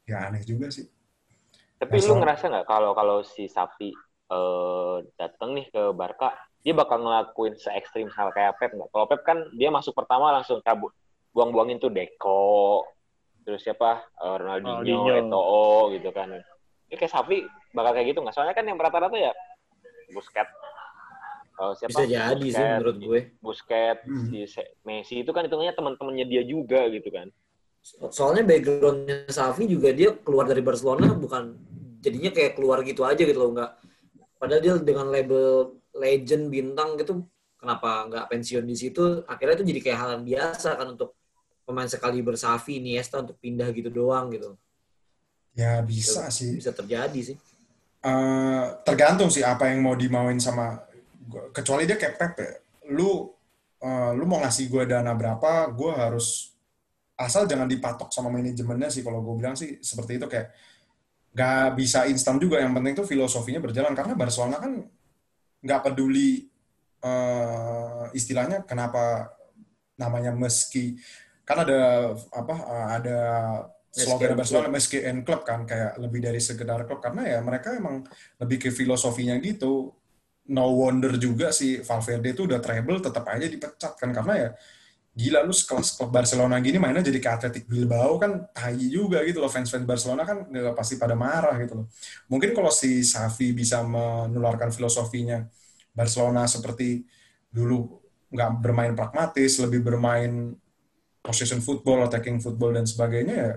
[0.09, 0.89] ya aneh juga sih
[1.77, 3.93] Tapi Masa- lu ngerasa nggak kalau kalau si Sapi
[4.33, 6.33] eh, datang nih ke Barca,
[6.65, 8.89] dia bakal ngelakuin se ekstrim hal kayak Pep nggak?
[8.89, 10.97] Kalau Pep kan dia masuk pertama langsung cabut,
[11.37, 12.89] buang-buangin tuh Deco,
[13.45, 15.29] terus siapa Eh, Ronaldinho, Ronaldinho.
[15.29, 16.33] Eto'o gitu kan.
[16.89, 17.45] Ini kayak Sapi
[17.77, 18.33] bakal kayak gitu nggak?
[18.33, 19.33] Soalnya kan yang rata-rata ya
[20.09, 20.49] Busquets,
[21.55, 21.91] eh, siapa?
[21.95, 23.21] Bisa jadi sih menurut gue.
[23.39, 24.29] Busquets, Hmm.
[24.31, 27.31] si Messi itu kan hitungannya teman-temannya dia juga gitu kan.
[27.79, 31.53] So- Soalnya backgroundnya Safi juga dia keluar dari Barcelona bukan
[32.01, 33.71] jadinya kayak keluar gitu aja gitu loh nggak.
[34.37, 37.25] Padahal dia dengan label legend bintang gitu
[37.57, 39.25] kenapa nggak pensiun di situ?
[39.25, 41.17] Akhirnya itu jadi kayak hal yang biasa kan untuk
[41.65, 44.57] pemain sekali bersafi Iniesta untuk pindah gitu doang gitu.
[45.55, 47.37] ya bisa sih Bisa terjadi sih.
[48.05, 50.84] Eh, tergantung sih apa yang mau dimauin sama.
[51.53, 52.53] Kecuali dia kayak Pep ya.
[52.93, 53.31] Lu
[53.81, 56.53] eh, lu mau ngasih gue dana berapa gue harus
[57.15, 60.51] asal jangan dipatok sama manajemennya sih kalau gue bilang sih seperti itu kayak
[61.35, 62.61] nggak bisa instan juga.
[62.63, 63.95] Yang penting tuh filosofinya berjalan.
[63.97, 64.73] Karena Barcelona kan
[65.65, 66.47] nggak peduli
[67.03, 69.33] eh, istilahnya kenapa
[69.95, 70.99] namanya meski
[71.47, 73.19] kan ada apa eh, ada
[73.95, 76.99] slogan Barcelona meski and club kan kayak lebih dari sekedar klub.
[76.99, 78.03] Karena ya mereka emang
[78.43, 79.95] lebih ke filosofinya gitu
[80.51, 84.11] no wonder juga si Valverde itu udah treble tetap aja dipecat kan.
[84.13, 84.51] Karena ya
[85.15, 89.39] gila lu sekelas klub Barcelona gini mainnya jadi ke Athletic Bilbao kan tai juga gitu
[89.39, 89.49] loh.
[89.49, 91.87] Fans-fans Barcelona kan nggak pasti pada marah gitu loh.
[92.29, 95.47] Mungkin kalau si Xavi bisa menularkan filosofinya
[95.95, 97.07] Barcelona seperti
[97.47, 98.03] dulu
[98.35, 100.51] nggak bermain pragmatis lebih bermain
[101.23, 103.53] possession football attacking football dan sebagainya ya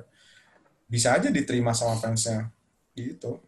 [0.87, 2.47] bisa aja diterima sama fansnya.
[2.95, 3.41] Gitu.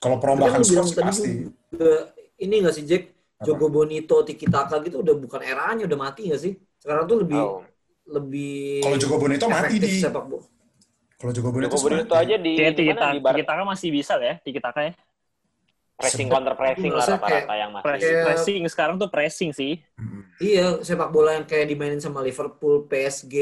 [0.00, 1.48] Kalau perombakan kan skor pasti.
[1.48, 3.04] juga, ini nggak sih Jack?
[3.36, 6.52] Jogo Bonito, Tiki Taka gitu udah bukan eranya, udah mati nggak sih?
[6.76, 7.60] Sekarang tuh lebih Oh.
[8.06, 10.44] lebih kalau Jogo Bonito mati di sepak bola.
[11.14, 13.88] kalau Jogo Bonito Joko sih Bonito aja di di tiki mana di Barca taka masih
[13.90, 14.92] bisa lah ya, tiki taka ya.
[15.94, 17.84] pressing Sebab- counter pressing lah Maksudnya rata-rata yang masih.
[17.86, 19.72] Press- Kayak- Pressing sekarang tuh pressing sih.
[19.94, 20.20] Mm.
[20.36, 23.34] Iya, sepak bola yang kayak dimainin sama Liverpool, PSG,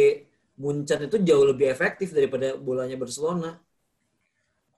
[0.54, 3.56] Munchen itu jauh lebih efektif daripada bolanya Barcelona.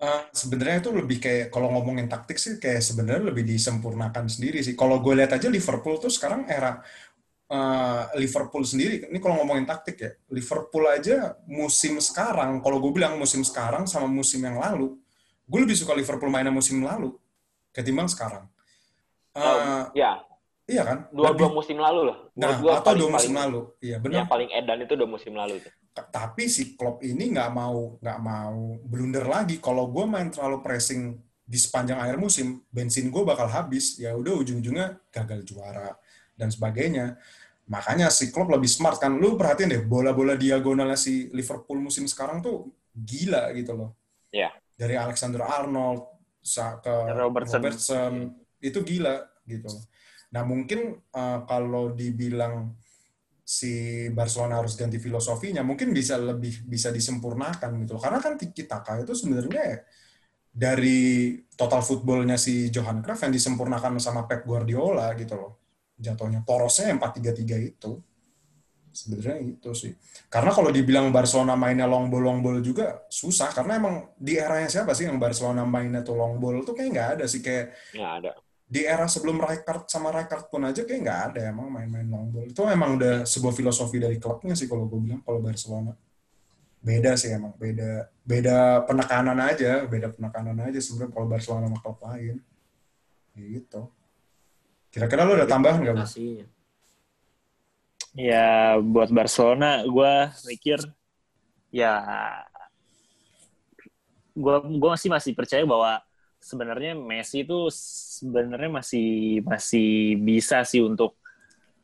[0.05, 4.77] Eh, sebenarnya itu lebih kayak kalau ngomongin taktik sih kayak sebenarnya lebih disempurnakan sendiri sih.
[4.77, 6.85] Kalau gue lihat aja Liverpool tuh sekarang era
[7.47, 9.09] eh, Liverpool sendiri.
[9.09, 12.61] Ini kalau ngomongin taktik ya, Liverpool aja musim sekarang.
[12.61, 14.97] Kalau gue bilang musim sekarang sama musim yang lalu,
[15.45, 17.17] gue lebih suka Liverpool mainnya musim lalu
[17.71, 18.45] ketimbang sekarang.
[19.33, 20.23] Eh, Oh, ya,
[20.65, 20.99] iya kan?
[21.11, 22.19] dua dua Lebih- musim lalu lah.
[22.39, 23.61] Nah, gua atau paling- dua musim paling- lalu.
[23.83, 24.15] Iya benar.
[24.23, 25.73] Yang paling edan itu dua musim lalu tuh.
[25.95, 29.62] Tapi si Klopp ini nggak mau nggak mau blunder lagi.
[29.62, 31.14] Kalau gue main terlalu pressing
[31.45, 34.03] di sepanjang akhir musim bensin gue bakal habis.
[34.03, 35.95] Ya udah ujung-ujungnya gagal juara
[36.34, 37.14] dan sebagainya.
[37.70, 39.14] Makanya si Klopp lebih smart kan.
[39.14, 43.90] Lu perhatiin deh bola-bola diagonalnya si Liverpool musim sekarang tuh gila gitu loh.
[44.34, 44.51] Iya.
[44.74, 46.11] dari Alexander Arnold
[46.82, 47.62] ke Robertson.
[47.62, 48.12] Robertson
[48.59, 49.70] itu gila gitu.
[50.34, 52.74] Nah mungkin eh, kalau dibilang
[53.45, 58.01] si Barcelona harus ganti filosofinya, mungkin bisa lebih bisa disempurnakan gitu.
[58.01, 59.84] Karena kan Tiki Taka itu sebenarnya
[60.49, 65.53] dari total footballnya si Johan Cruyff yang disempurnakan sama Pep Guardiola gitu loh.
[66.01, 67.92] Jatuhnya porosnya yang 4-3-3 itu.
[68.95, 69.92] Sebenarnya itu sih.
[70.30, 74.70] Karena kalau dibilang Barcelona mainnya long ball long ball juga susah karena emang di eranya
[74.70, 78.12] siapa sih yang Barcelona mainnya tuh long ball tuh kayak nggak ada sih kayak Nggak
[78.22, 78.32] ada.
[78.65, 82.49] Di era sebelum Rijkaard sama Rijkaard pun aja kayak nggak ada emang main-main long ball.
[82.49, 85.93] Itu emang udah sebuah filosofi dari klubnya sih kalau gue bilang kalau Barcelona.
[86.85, 91.99] Beda sih emang, beda beda penekanan aja, beda penekanan aja sebenarnya kalau Barcelona sama klub
[92.05, 92.37] lain.
[93.33, 93.83] Gitu.
[94.93, 95.97] Kira-kira lu ada tambahan nggak?
[96.05, 96.47] Pastinya.
[98.15, 100.12] Ya buat Barcelona, gue
[100.47, 100.79] mikir
[101.75, 101.99] ya
[104.35, 106.03] gue gue masih masih percaya bahwa
[106.45, 107.72] sebenarnya Messi itu
[108.20, 111.16] sebenarnya masih masih bisa sih untuk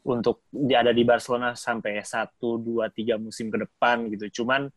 [0.04, 4.44] untuk ada di Barcelona sampai satu dua tiga musim ke depan gitu.
[4.44, 4.68] Cuman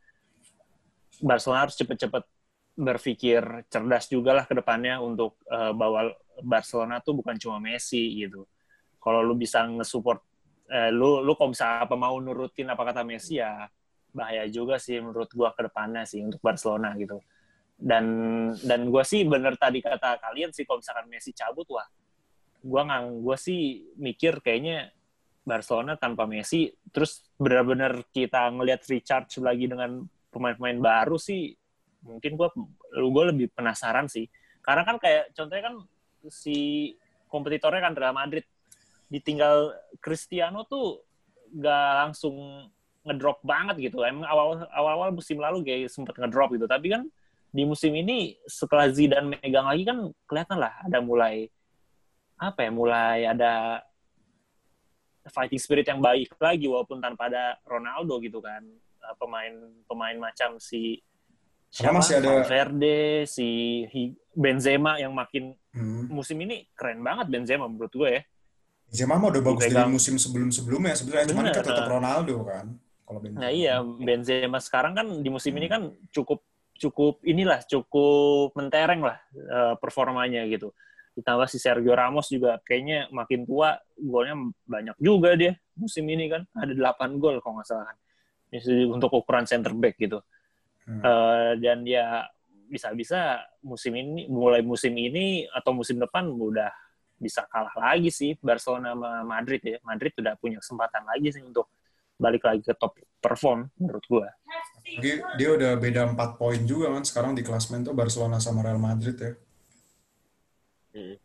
[1.20, 2.24] Barcelona harus cepet-cepet
[2.74, 8.48] berpikir cerdas juga lah ke depannya untuk eh, bahwa Barcelona tuh bukan cuma Messi gitu.
[9.04, 10.24] Kalau lu bisa nge-support
[10.72, 13.68] eh, lu lu kalau bisa apa mau nurutin apa kata Messi ya
[14.14, 17.20] bahaya juga sih menurut gua ke depannya sih untuk Barcelona gitu.
[17.84, 18.06] Dan
[18.64, 21.84] dan gua sih bener tadi kata kalian sih kalau misalkan Messi cabut wah
[22.64, 24.88] gua ngang gua sih mikir kayaknya
[25.44, 30.00] Barcelona tanpa Messi terus benar-benar kita ngelihat recharge lagi dengan
[30.32, 31.52] pemain-pemain baru sih
[32.08, 32.56] mungkin gua
[33.12, 34.32] gua lebih penasaran sih
[34.64, 35.76] karena kan kayak contohnya kan
[36.32, 36.96] si
[37.28, 38.48] kompetitornya kan Real Madrid
[39.12, 41.04] ditinggal Cristiano tuh
[41.54, 42.66] gak langsung
[43.04, 44.02] ngedrop banget gitu.
[44.02, 46.66] Emang awal awal musim lalu kayak sempat ngedrop gitu.
[46.66, 47.04] Tapi kan
[47.54, 51.46] di musim ini setelah Zidane megang lagi kan kelihatan lah ada mulai
[52.36, 53.80] apa ya mulai ada
[55.26, 58.66] fighting spirit yang baik lagi walaupun tanpa ada Ronaldo gitu kan
[59.04, 59.52] Eh, pemain
[59.84, 61.04] pemain macam si
[61.76, 63.84] Karena masih ada- Valverde, si
[64.32, 66.08] Benzema yang makin Hmm.
[66.08, 68.22] musim ini keren banget Benzema menurut gue ya.
[68.88, 71.92] Benzema mah udah bagus dari musim sebelum-sebelumnya sebenarnya cuman Bener, kan tetap eh.
[71.92, 72.66] Ronaldo kan.
[73.04, 73.40] Kalau Benzema.
[73.44, 75.82] Nah iya Benzema sekarang kan di musim ini kan
[76.16, 76.40] cukup
[76.78, 80.74] cukup inilah cukup mentereng lah eh, performanya gitu.
[81.14, 84.34] Ditambah si Sergio Ramos juga kayaknya makin tua golnya
[84.66, 87.98] banyak juga dia musim ini kan ada 8 gol kalau nggak salah kan.
[88.54, 90.22] Ini untuk ukuran center back gitu.
[90.86, 91.02] Hmm.
[91.02, 92.28] Eh, dan ya
[92.68, 96.74] bisa-bisa musim ini mulai musim ini atau musim depan udah
[97.22, 99.78] bisa kalah lagi sih Barcelona sama Madrid ya.
[99.86, 101.70] Madrid udah punya kesempatan lagi sih untuk
[102.18, 104.28] balik lagi ke top perform menurut gua.
[104.84, 108.78] Dia, dia udah beda 4 poin juga kan sekarang di klasmen tuh Barcelona sama Real
[108.78, 109.34] Madrid ya.
[110.94, 111.16] Hmm.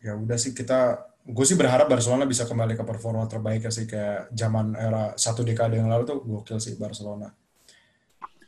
[0.00, 3.88] Ya udah sih kita gue sih berharap Barcelona bisa kembali ke performa terbaik ya sih
[3.88, 7.32] kayak zaman era satu dekade yang lalu tuh gokil sih Barcelona.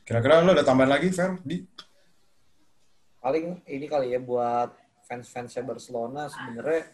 [0.07, 1.34] Kira-kira lo ada tambahan lagi, Fer?
[1.42, 1.66] Di?
[3.26, 4.70] paling ini kali ya buat
[5.11, 6.86] fans-fansnya Barcelona sebenarnya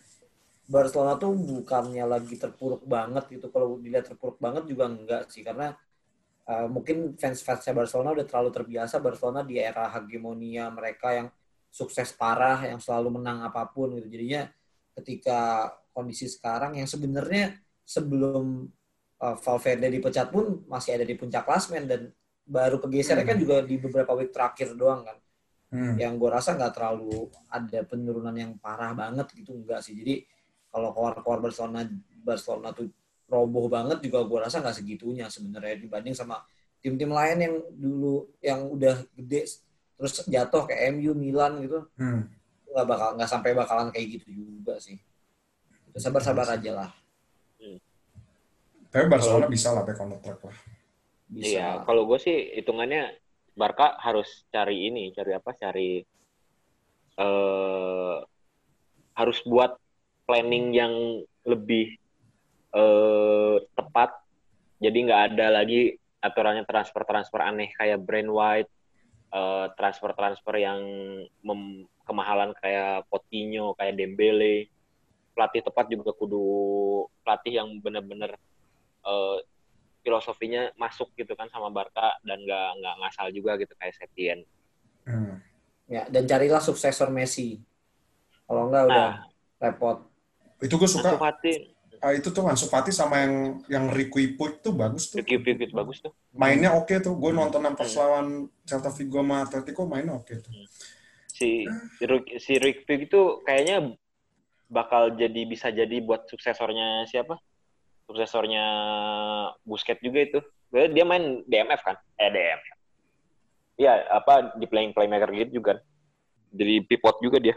[0.65, 5.77] Barcelona tuh bukannya lagi terpuruk banget gitu kalau dilihat terpuruk banget juga enggak sih karena
[6.49, 8.99] uh, mungkin fans-fansnya Barcelona udah terlalu terbiasa.
[8.99, 11.29] Barcelona di era hegemonia mereka yang
[11.73, 14.09] sukses parah yang selalu menang apa pun gitu.
[14.09, 14.49] Jadinya
[14.99, 18.69] ketika kondisi sekarang yang sebenarnya sebelum
[19.21, 22.13] uh, Valverde dipecat pun masih ada di puncak klasmen dan
[22.43, 25.19] baru kegesernya kan juga di beberapa week terakhir doang kan.
[25.73, 25.97] Hmm.
[25.97, 29.97] yang gue rasa nggak terlalu ada penurunan yang parah banget gitu enggak sih.
[29.97, 30.21] Jadi
[30.69, 31.89] kalau keluar-keluar Barcelona
[32.21, 32.93] Barcelona tuh
[33.33, 36.45] roboh banget juga gue rasa nggak segitunya sebenarnya dibanding sama
[36.85, 39.49] tim-tim lain yang dulu yang udah gede
[39.97, 42.29] terus jatuh kayak MU Milan gitu Hmm.
[42.69, 45.01] nggak bakal nggak sampai bakalan kayak gitu juga sih
[45.97, 46.91] sabar-sabar aja lah
[48.93, 50.57] Tapi Barcelona bisa lah back on the track lah.
[51.33, 53.17] bisa Iya, kalau gue sih hitungannya
[53.57, 55.57] Barca harus cari ini, cari apa?
[55.57, 56.05] Cari
[57.17, 58.17] eh
[59.17, 59.77] harus buat
[60.29, 60.93] planning yang
[61.49, 61.97] lebih
[62.73, 64.11] eh tepat.
[64.83, 68.71] Jadi nggak ada lagi aturannya transfer-transfer aneh kayak Brand White,
[69.35, 70.81] eh, transfer-transfer yang
[71.47, 74.67] mem- kemahalan kayak Coutinho, kayak Dembele.
[75.33, 76.45] Pelatih tepat juga kudu
[77.25, 78.37] pelatih yang benar-benar
[79.07, 79.39] eh,
[80.03, 84.39] filosofinya masuk gitu kan sama Barca dan nggak nggak ngasal juga gitu kayak Setien.
[85.03, 85.43] Hmm.
[85.91, 87.59] ya dan carilah suksesor Messi
[88.47, 89.27] kalau enggak udah Nah,
[89.59, 89.99] repot
[90.63, 91.11] Itu gue suka.
[91.11, 91.53] Ansu Fati,
[92.03, 93.35] ah, itu tuh Ansu Fati sama yang
[93.71, 95.23] yang Ricky Puig tuh bagus tuh.
[95.23, 96.11] Ricky Puig bagus tuh.
[96.35, 97.15] Mainnya oke tuh.
[97.15, 97.99] Gue nonton yang pas Hmm.
[98.03, 98.27] lawan
[98.67, 100.53] Celta Vigo sama Atletico mainnya oke tuh.
[101.31, 101.65] Si
[101.99, 102.05] si
[102.43, 103.95] si Ricky Puig itu kayaknya
[104.67, 107.39] bakal jadi bisa jadi buat suksesornya siapa?
[108.03, 108.65] suksesornya
[109.65, 110.39] Busquets juga itu.
[110.75, 111.97] Dia main DMF kan?
[112.19, 112.63] Eh DMF.
[113.81, 115.81] Iya, apa di playing playmaker gitu juga.
[116.53, 117.57] Jadi pivot juga dia.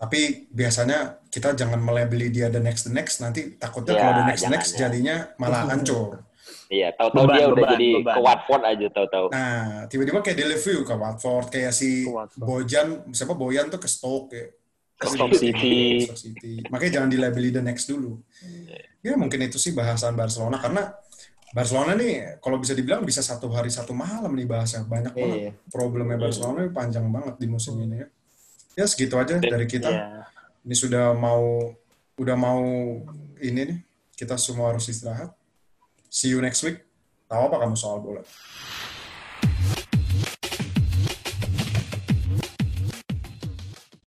[0.00, 0.98] Tapi biasanya
[1.28, 4.44] kita jangan melabeli dia the next the next nanti takutnya Ya, kalau the next the
[4.46, 4.78] jangan, next ya.
[4.80, 6.24] jadinya malah hancur.
[6.66, 8.14] Iya, tahu-tahu dia udah beban, jadi beban.
[8.14, 9.26] ke Watford aja tahu-tahu.
[9.28, 12.40] Nah, tiba-tiba kayak di review ke Watford kayak si Watford.
[12.40, 14.46] Bojan, siapa Boyan tuh ke Stoke ya.
[14.94, 16.06] Ke Stoke City.
[16.06, 16.62] Stoke City.
[16.66, 18.22] Makanya jangan dilabeli the next dulu.
[19.00, 20.94] Ya mungkin itu sih bahasan Barcelona karena
[21.50, 25.50] Barcelona nih kalau bisa dibilang bisa satu hari satu malam nih bahasnya banyak banget Iya.
[25.66, 28.06] problemnya Barcelona panjang banget di musim ini ya.
[28.78, 29.90] Ya segitu aja dari kita.
[29.90, 30.06] Iya.
[30.62, 31.74] Ini sudah mau
[32.20, 32.62] udah mau
[33.40, 33.78] ini nih
[34.14, 35.32] kita semua harus istirahat.
[36.12, 36.84] See you next week.
[37.30, 38.22] Tahu apa kamu soal bola?